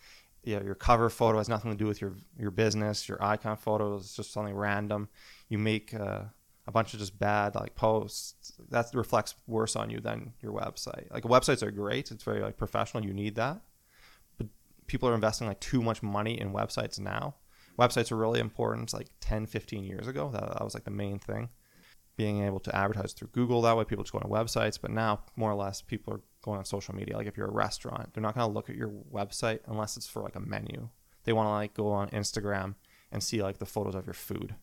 yeah, 0.43 0.63
your 0.63 0.77
cover 0.77 1.11
photo 1.11 1.39
has 1.39 1.49
nothing 1.49 1.73
to 1.73 1.77
do 1.77 1.87
with 1.87 2.01
your 2.01 2.15
your 2.39 2.51
business. 2.51 3.09
Your 3.09 3.23
icon 3.23 3.57
photo 3.57 3.97
is 3.97 4.15
just 4.15 4.33
something 4.33 4.55
random. 4.55 5.09
You 5.49 5.59
make 5.59 5.93
uh, 5.93 6.21
a 6.67 6.73
bunch 6.73 6.95
of 6.95 7.01
just 7.01 7.19
bad 7.19 7.55
like 7.55 7.75
posts 7.75 8.53
that 8.71 8.87
reflects 8.95 9.35
worse 9.47 9.77
on 9.77 9.91
you 9.91 10.01
than 10.01 10.33
your 10.41 10.53
website 10.53 11.11
like 11.13 11.23
websites 11.25 11.63
are 11.63 11.71
great 11.71 12.11
it's 12.11 12.25
very 12.25 12.41
like 12.41 12.57
professional 12.57 13.05
you 13.05 13.13
need 13.13 13.37
that 13.37 13.61
but 14.39 14.47
people 14.87 15.09
are 15.09 15.15
investing 15.15 15.47
like 15.47 15.61
too 15.61 15.83
much 15.83 16.03
money 16.03 16.39
in 16.41 16.53
websites 16.53 16.99
now 16.99 17.35
websites 17.79 18.11
are 18.11 18.17
really 18.17 18.41
important 18.41 18.85
it's 18.85 18.95
like 18.95 19.09
10 19.21 19.47
15 19.47 19.85
years 19.85 20.07
ago 20.07 20.31
that, 20.33 20.43
that 20.43 20.65
was 20.65 20.75
like 20.75 20.85
the 20.85 20.91
main 20.91 21.19
thing 21.19 21.49
being 22.17 22.43
able 22.43 22.61
to 22.61 22.75
advertise 22.75 23.13
through 23.13 23.29
google 23.29 23.63
that 23.63 23.77
way 23.77 23.85
people 23.85 24.03
just 24.03 24.13
go 24.13 24.19
on 24.19 24.31
websites 24.31 24.79
but 24.81 24.91
now 24.91 25.21
more 25.37 25.51
or 25.51 25.57
less 25.57 25.83
people 25.83 26.15
are 26.15 26.21
going 26.47 26.59
on 26.59 26.65
social 26.65 26.95
media 26.95 27.17
like 27.17 27.27
if 27.27 27.37
you're 27.37 27.49
a 27.49 27.53
restaurant 27.53 28.15
they're 28.15 28.23
not 28.23 28.35
going 28.35 28.47
to 28.47 28.53
look 28.53 28.71
at 28.71 28.77
your 28.77 28.89
website 29.13 29.61
unless 29.67 29.97
it's 29.99 30.07
for 30.07 30.23
like 30.23 30.37
a 30.37 30.41
menu 30.41 30.89
they 31.25 31.33
want 31.33 31.47
to 31.47 31.51
like 31.51 31.75
go 31.75 31.93
on 31.93 32.09
instagram 32.11 32.75
and 33.13 33.23
see 33.23 33.43
like 33.43 33.59
the 33.59 33.67
photos 33.67 33.95
of 33.95 34.07
your 34.07 34.15
food 34.15 34.55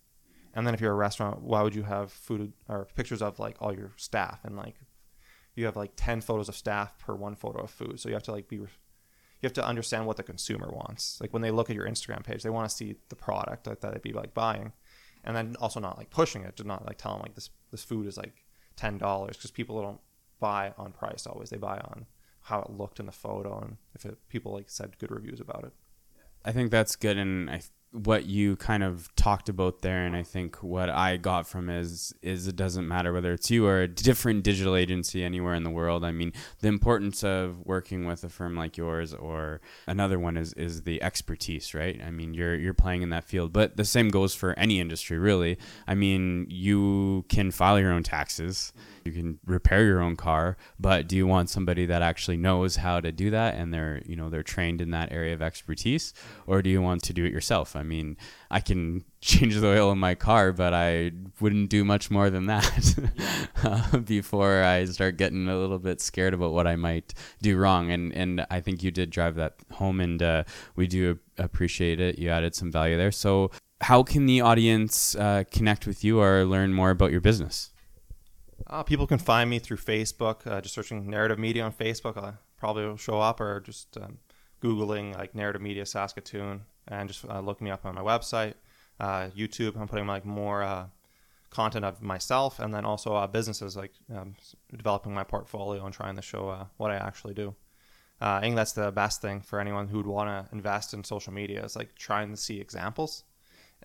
and 0.54 0.68
then 0.68 0.74
if 0.74 0.82
you're 0.82 0.92
a 0.92 0.96
restaurant, 0.96 1.42
why 1.42 1.64
would 1.64 1.74
you 1.74 1.84
have 1.84 2.12
food 2.12 2.54
or 2.70 2.88
pictures 2.96 3.22
of 3.22 3.40
like 3.40 3.58
all 3.60 3.74
your 3.74 3.92
staff 3.98 4.40
and 4.44 4.56
like 4.56 4.76
you 5.56 5.66
have 5.66 5.76
like 5.76 5.94
10 5.96 6.22
photos 6.22 6.50
of 6.50 6.56
staff 6.56 6.98
per 7.00 7.16
one 7.16 7.36
photo 7.36 7.64
of 7.64 7.72
food. 7.72 8.00
So 8.00 8.10
you 8.10 8.16
have 8.16 8.24
to 8.24 8.32
like 8.32 8.48
be 8.48 8.58
you 8.58 8.68
have 9.48 9.54
to 9.54 9.66
understand 9.66 10.06
what 10.06 10.18
the 10.18 10.24
consumer 10.24 10.70
wants. 10.72 11.20
Like 11.20 11.34
when 11.34 11.42
they 11.42 11.52
look 11.52 11.70
at 11.70 11.76
your 11.76 11.88
Instagram 11.88 12.24
page, 12.24 12.44
they 12.44 12.50
want 12.50 12.70
to 12.70 12.76
see 12.76 12.96
the 13.10 13.16
product 13.16 13.66
that 13.66 13.82
they'd 13.82 14.02
be 14.02 14.14
like 14.14 14.34
buying. 14.34 14.72
And 15.26 15.36
then 15.36 15.56
also 15.60 15.80
not 15.80 15.98
like 15.98 16.10
pushing 16.10 16.44
it 16.44 16.56
to 16.58 16.64
not 16.64 16.86
like 16.86 16.98
tell 16.98 17.14
them 17.14 17.22
like 17.22 17.36
this 17.36 17.50
this 17.72 17.84
food 17.84 18.08
is 18.08 18.18
like 18.18 18.46
$10 18.78 19.28
because 19.28 19.52
people 19.52 19.82
don't 19.82 20.00
buy 20.44 20.74
on 20.78 20.92
price 20.92 21.26
always. 21.26 21.50
They 21.50 21.58
buy 21.58 21.78
on 21.78 22.06
how 22.42 22.60
it 22.60 22.70
looked 22.70 23.00
in 23.00 23.06
the 23.06 23.14
photo 23.14 23.62
and 23.62 23.78
if 23.96 24.06
it, 24.06 24.18
people 24.28 24.52
like 24.52 24.70
said 24.70 24.98
good 24.98 25.10
reviews 25.10 25.40
about 25.40 25.64
it. 25.64 25.72
I 26.44 26.52
think 26.52 26.70
that's 26.70 26.98
good 26.98 27.18
and 27.18 27.50
I 27.50 27.62
what 27.94 28.26
you 28.26 28.56
kind 28.56 28.84
of 28.84 29.08
talked 29.16 29.50
about 29.50 29.84
there 29.84 30.04
and 30.04 30.16
i 30.16 30.24
think 30.24 30.56
what 30.64 30.90
i 30.90 31.16
got 31.16 31.48
from 31.48 31.70
is 31.70 32.12
is 32.24 32.48
it 32.48 32.56
doesn't 32.56 32.88
matter 32.88 33.14
whether 33.14 33.32
it's 33.32 33.52
you 33.52 33.68
or 33.68 33.82
a 33.82 33.88
different 33.88 34.44
digital 34.44 34.76
agency 34.76 35.24
anywhere 35.24 35.54
in 35.54 35.64
the 35.64 35.70
world 35.70 36.04
i 36.04 36.12
mean 36.12 36.34
the 36.62 36.68
importance 36.68 37.24
of 37.24 37.64
working 37.66 38.06
with 38.06 38.24
a 38.24 38.30
firm 38.30 38.56
like 38.56 38.78
yours 38.78 39.14
or 39.14 39.62
another 39.86 40.18
one 40.18 40.38
is 40.38 40.54
is 40.54 40.82
the 40.82 41.02
expertise 41.04 41.76
right 41.76 42.02
i 42.04 42.10
mean 42.10 42.34
you're 42.34 42.56
you're 42.56 42.74
playing 42.74 43.04
in 43.04 43.12
that 43.12 43.24
field 43.24 43.54
but 43.54 43.78
the 43.78 43.86
same 43.86 44.10
goes 44.10 44.34
for 44.34 44.58
any 44.58 44.80
industry 44.80 45.20
really 45.20 45.56
i 45.88 45.94
mean 45.94 46.48
you 46.50 47.24
can 47.30 47.52
file 47.52 47.80
your 47.80 47.92
own 47.92 48.02
taxes 48.02 48.74
you 49.06 49.12
can 49.12 49.40
repair 49.46 49.84
your 49.84 50.02
own 50.02 50.16
car 50.16 50.58
but 50.80 51.08
do 51.08 51.16
you 51.16 51.28
want 51.28 51.50
somebody 51.50 51.86
that 51.86 52.02
actually 52.02 52.38
knows 52.38 52.78
how 52.78 53.00
to 53.00 53.12
do 53.12 53.30
that 53.30 53.56
and 53.56 53.74
they're 53.74 54.02
you 54.06 54.16
know 54.16 54.30
they're 54.30 54.44
trained 54.44 54.82
in 54.82 54.92
that 54.92 55.12
area 55.12 55.34
of 55.34 55.42
expertise 55.42 56.14
or 56.48 56.62
do 56.62 56.70
you 56.70 56.82
want 56.82 57.04
to 57.04 57.14
do 57.14 57.26
it 57.26 57.32
yourself 57.32 57.74
I 57.76 57.84
mean, 57.84 58.18
I 58.50 58.60
can 58.60 59.04
change 59.22 59.56
the 59.56 59.68
oil 59.68 59.92
in 59.92 59.98
my 59.98 60.16
car, 60.16 60.52
but 60.52 60.74
I 60.74 61.12
wouldn't 61.40 61.70
do 61.70 61.84
much 61.84 62.12
more 62.12 62.30
than 62.30 62.48
that 62.48 62.96
uh, 63.64 63.98
before 64.06 64.64
I 64.64 64.86
start 64.86 65.18
getting 65.18 65.48
a 65.48 65.58
little 65.58 65.80
bit 65.80 66.02
scared 66.02 66.34
about 66.34 66.54
what 66.54 66.68
I 66.68 66.76
might 66.76 67.14
do 67.42 67.58
wrong. 67.58 67.92
And 67.92 68.14
and 68.14 68.46
I 68.50 68.60
think 68.62 68.84
you 68.84 68.92
did 68.92 69.10
drive 69.10 69.36
that 69.36 69.56
home, 69.72 70.00
and 70.00 70.22
uh, 70.22 70.44
we 70.76 70.88
do 70.88 71.20
appreciate 71.38 72.00
it. 72.00 72.20
You 72.20 72.30
added 72.30 72.56
some 72.56 72.72
value 72.72 72.98
there. 72.98 73.12
So, 73.12 73.52
how 73.82 74.04
can 74.04 74.26
the 74.26 74.42
audience 74.42 75.16
uh, 75.16 75.44
connect 75.52 75.88
with 75.88 76.04
you 76.04 76.22
or 76.22 76.46
learn 76.46 76.74
more 76.74 76.92
about 76.92 77.12
your 77.12 77.22
business? 77.22 77.73
Uh, 78.68 78.84
people 78.84 79.08
can 79.08 79.18
find 79.18 79.50
me 79.50 79.60
through 79.60 79.78
Facebook, 79.78 80.48
uh, 80.48 80.62
just 80.62 80.74
searching 80.74 81.10
Narrative 81.10 81.38
Media 81.38 81.64
on 81.64 81.74
Facebook. 81.74 82.18
I 82.18 82.34
probably 82.58 82.86
will 82.86 82.98
show 82.98 83.20
up, 83.20 83.42
or 83.42 83.60
just 83.60 83.98
um, 83.98 84.20
Googling 84.62 85.18
like 85.18 85.36
Narrative 85.36 85.62
Media 85.62 85.86
Saskatoon 85.86 86.62
and 86.88 87.10
just 87.10 87.26
uh, 87.26 87.40
look 87.40 87.62
me 87.62 87.70
up 87.70 87.86
on 87.86 87.96
my 87.96 88.02
website. 88.02 88.54
Uh, 89.00 89.30
YouTube, 89.36 89.76
I'm 89.80 89.88
putting 89.88 90.08
like 90.08 90.26
more 90.26 90.64
uh, 90.64 90.86
content 91.50 91.84
of 91.84 92.02
myself 92.02 92.60
and 92.60 92.74
then 92.74 92.86
also 92.86 93.16
uh, 93.16 93.28
businesses, 93.28 93.76
like 93.76 93.92
um, 94.14 94.36
developing 94.76 95.14
my 95.14 95.24
portfolio 95.24 95.84
and 95.86 95.94
trying 95.94 96.16
to 96.16 96.22
show 96.22 96.68
what 96.78 96.92
I 96.92 96.96
actually 96.96 97.34
do. 97.34 97.56
I 98.22 98.40
think 98.40 98.56
that's 98.56 98.72
the 98.72 98.90
best 98.90 99.22
thing 99.22 99.42
for 99.42 99.60
anyone 99.60 99.90
who'd 99.90 100.06
want 100.06 100.30
to 100.30 100.56
invest 100.56 100.94
in 100.94 101.04
social 101.04 101.34
media 101.34 101.66
is 101.66 101.76
like 101.76 101.94
trying 101.96 102.32
to 102.32 102.38
see 102.38 102.62
examples. 102.62 103.26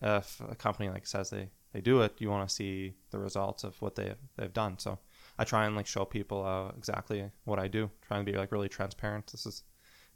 If 0.00 0.40
a 0.48 0.54
company 0.54 0.90
like 0.90 1.08
says 1.08 1.30
they, 1.30 1.48
they 1.72 1.80
do 1.80 2.02
it, 2.02 2.14
you 2.18 2.30
want 2.30 2.48
to 2.48 2.54
see 2.54 2.94
the 3.10 3.18
results 3.18 3.64
of 3.64 3.80
what 3.82 3.94
they 3.94 4.14
they've 4.36 4.52
done. 4.52 4.78
So 4.78 4.98
I 5.38 5.44
try 5.44 5.66
and 5.66 5.76
like 5.76 5.86
show 5.86 6.04
people 6.04 6.44
uh, 6.44 6.72
exactly 6.76 7.30
what 7.44 7.58
I 7.58 7.68
do, 7.68 7.90
trying 8.06 8.24
to 8.24 8.30
be 8.32 8.36
like 8.36 8.52
really 8.52 8.68
transparent. 8.68 9.26
This 9.26 9.46
is 9.46 9.62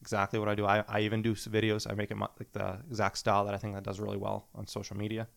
exactly 0.00 0.38
what 0.38 0.48
I 0.48 0.54
do. 0.54 0.66
I, 0.66 0.84
I 0.88 1.00
even 1.00 1.22
do 1.22 1.34
videos. 1.34 1.90
I 1.90 1.94
make 1.94 2.10
it 2.10 2.18
like 2.18 2.52
the 2.52 2.78
exact 2.90 3.18
style 3.18 3.44
that 3.44 3.54
I 3.54 3.58
think 3.58 3.74
that 3.74 3.84
does 3.84 4.00
really 4.00 4.16
well 4.16 4.48
on 4.54 4.66
social 4.66 4.96
media. 4.96 5.28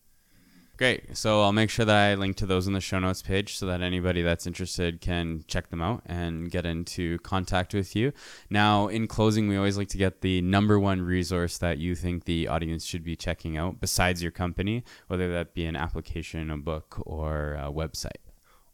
Great. 0.76 1.16
So 1.16 1.40
I'll 1.40 1.52
make 1.52 1.70
sure 1.70 1.86
that 1.86 1.96
I 1.96 2.14
link 2.16 2.36
to 2.36 2.46
those 2.46 2.66
in 2.66 2.74
the 2.74 2.82
show 2.82 2.98
notes 2.98 3.22
page 3.22 3.56
so 3.56 3.64
that 3.64 3.80
anybody 3.80 4.20
that's 4.20 4.46
interested 4.46 5.00
can 5.00 5.42
check 5.48 5.70
them 5.70 5.80
out 5.80 6.02
and 6.04 6.50
get 6.50 6.66
into 6.66 7.18
contact 7.20 7.72
with 7.72 7.96
you. 7.96 8.12
Now, 8.50 8.88
in 8.88 9.06
closing, 9.06 9.48
we 9.48 9.56
always 9.56 9.78
like 9.78 9.88
to 9.88 9.98
get 9.98 10.20
the 10.20 10.42
number 10.42 10.78
one 10.78 11.00
resource 11.00 11.56
that 11.58 11.78
you 11.78 11.94
think 11.94 12.24
the 12.24 12.48
audience 12.48 12.84
should 12.84 13.04
be 13.04 13.16
checking 13.16 13.56
out 13.56 13.80
besides 13.80 14.22
your 14.22 14.32
company, 14.32 14.84
whether 15.06 15.32
that 15.32 15.54
be 15.54 15.64
an 15.64 15.76
application, 15.76 16.50
a 16.50 16.58
book, 16.58 17.00
or 17.06 17.54
a 17.54 17.72
website. 17.72 18.20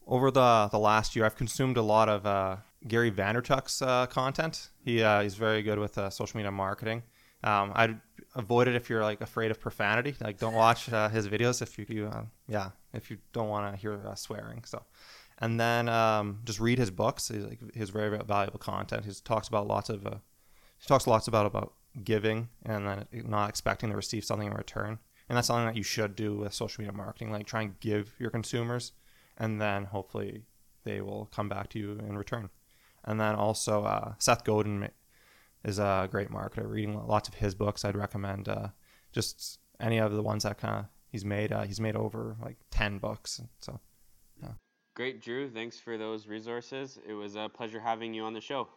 Over 0.05 0.33
the, 0.33 0.69
the 0.73 0.81
last 0.81 1.15
year, 1.15 1.25
I've 1.25 1.37
consumed 1.37 1.77
a 1.77 1.83
lot 1.83 2.09
of 2.09 2.27
uh, 2.27 2.57
Gary 2.89 3.13
Vaynerchuk's 3.13 3.81
uh, 3.81 4.07
content. 4.07 4.71
He 4.85 5.01
uh, 5.05 5.23
he's 5.23 5.37
very 5.37 5.63
good 5.63 5.79
with 5.79 5.97
uh, 5.97 6.11
social 6.11 6.37
media 6.39 6.51
marketing. 6.51 7.05
Um, 7.45 7.73
I'd 7.75 8.01
avoid 8.35 8.69
it 8.69 8.75
if 8.75 8.89
you're 8.89 9.03
like 9.03 9.21
afraid 9.21 9.51
of 9.51 9.61
profanity. 9.61 10.15
Like 10.21 10.39
don't 10.39 10.55
watch 10.55 10.93
uh, 10.93 11.09
his 11.09 11.29
videos 11.29 11.63
if 11.63 11.79
you, 11.79 11.87
you 11.89 12.07
uh, 12.07 12.25
yeah 12.49 12.71
if 12.93 13.11
you 13.11 13.19
don't 13.33 13.49
want 13.49 13.75
to 13.75 13.81
hear 13.81 14.01
uh, 14.07 14.15
swearing. 14.15 14.65
So, 14.65 14.83
and 15.39 15.59
then 15.59 15.89
um, 15.89 16.41
just 16.45 16.61
read 16.61 16.79
his 16.79 16.91
books. 16.91 17.29
He's 17.29 17.45
like 17.45 17.75
his 17.75 17.91
very 17.91 18.17
valuable 18.19 18.59
content. 18.59 19.05
He 19.05 19.13
talks 19.25 19.49
about 19.49 19.67
lots 19.67 19.89
of 19.89 20.03
he 20.03 20.87
talks 20.87 21.07
lots 21.07 21.29
about 21.29 21.47
about 21.47 21.75
giving 22.05 22.49
and 22.65 22.87
then 22.87 23.07
not 23.13 23.49
expecting 23.49 23.91
to 23.91 23.97
receive 23.97 24.25
something 24.25 24.49
in 24.49 24.55
return. 24.55 24.99
And 25.29 25.37
that's 25.37 25.47
something 25.47 25.67
that 25.67 25.77
you 25.77 25.83
should 25.83 26.17
do 26.17 26.37
with 26.37 26.53
social 26.53 26.83
media 26.83 26.97
marketing. 26.97 27.31
Like 27.31 27.47
try 27.47 27.63
and 27.63 27.79
give 27.81 28.15
your 28.19 28.31
consumers, 28.31 28.93
and 29.39 29.61
then 29.61 29.85
hopefully 29.85 30.43
they 30.85 31.01
will 31.01 31.29
come 31.35 31.49
back 31.49 31.69
to 31.71 31.79
you 31.79 31.93
in 31.93 32.19
return. 32.19 32.51
And 33.05 33.21
then 33.21 33.35
also 33.35 33.85
uh, 33.85 34.15
Seth 34.19 34.45
Godin 34.45 34.91
is 35.65 35.79
a 35.79 36.09
great 36.11 36.31
marketer. 36.31 36.69
Reading 36.69 37.07
lots 37.07 37.29
of 37.29 37.35
his 37.35 37.55
books, 37.55 37.85
I'd 37.85 37.97
recommend 37.97 38.49
uh, 38.49 38.69
just 39.13 39.59
any 39.81 39.99
of 39.99 40.13
the 40.13 40.23
ones 40.23 40.43
that 40.45 40.59
kind 40.59 40.81
of 40.81 40.87
he's 41.09 41.25
made. 41.25 41.53
Uh, 41.53 41.63
he's 41.63 41.81
made 41.81 41.97
over 41.97 42.37
like 42.43 42.57
ten 42.71 42.99
books, 42.99 43.41
so. 43.61 43.81
Yeah. 44.43 44.53
Great, 44.95 45.23
Drew. 45.23 45.49
Thanks 45.49 45.79
for 45.79 45.97
those 45.97 46.27
resources. 46.27 46.99
It 47.09 47.15
was 47.15 47.37
a 47.37 47.49
pleasure 47.49 47.81
having 47.81 48.15
you 48.15 48.25
on 48.25 48.35
the 48.35 48.41
show. 48.41 48.69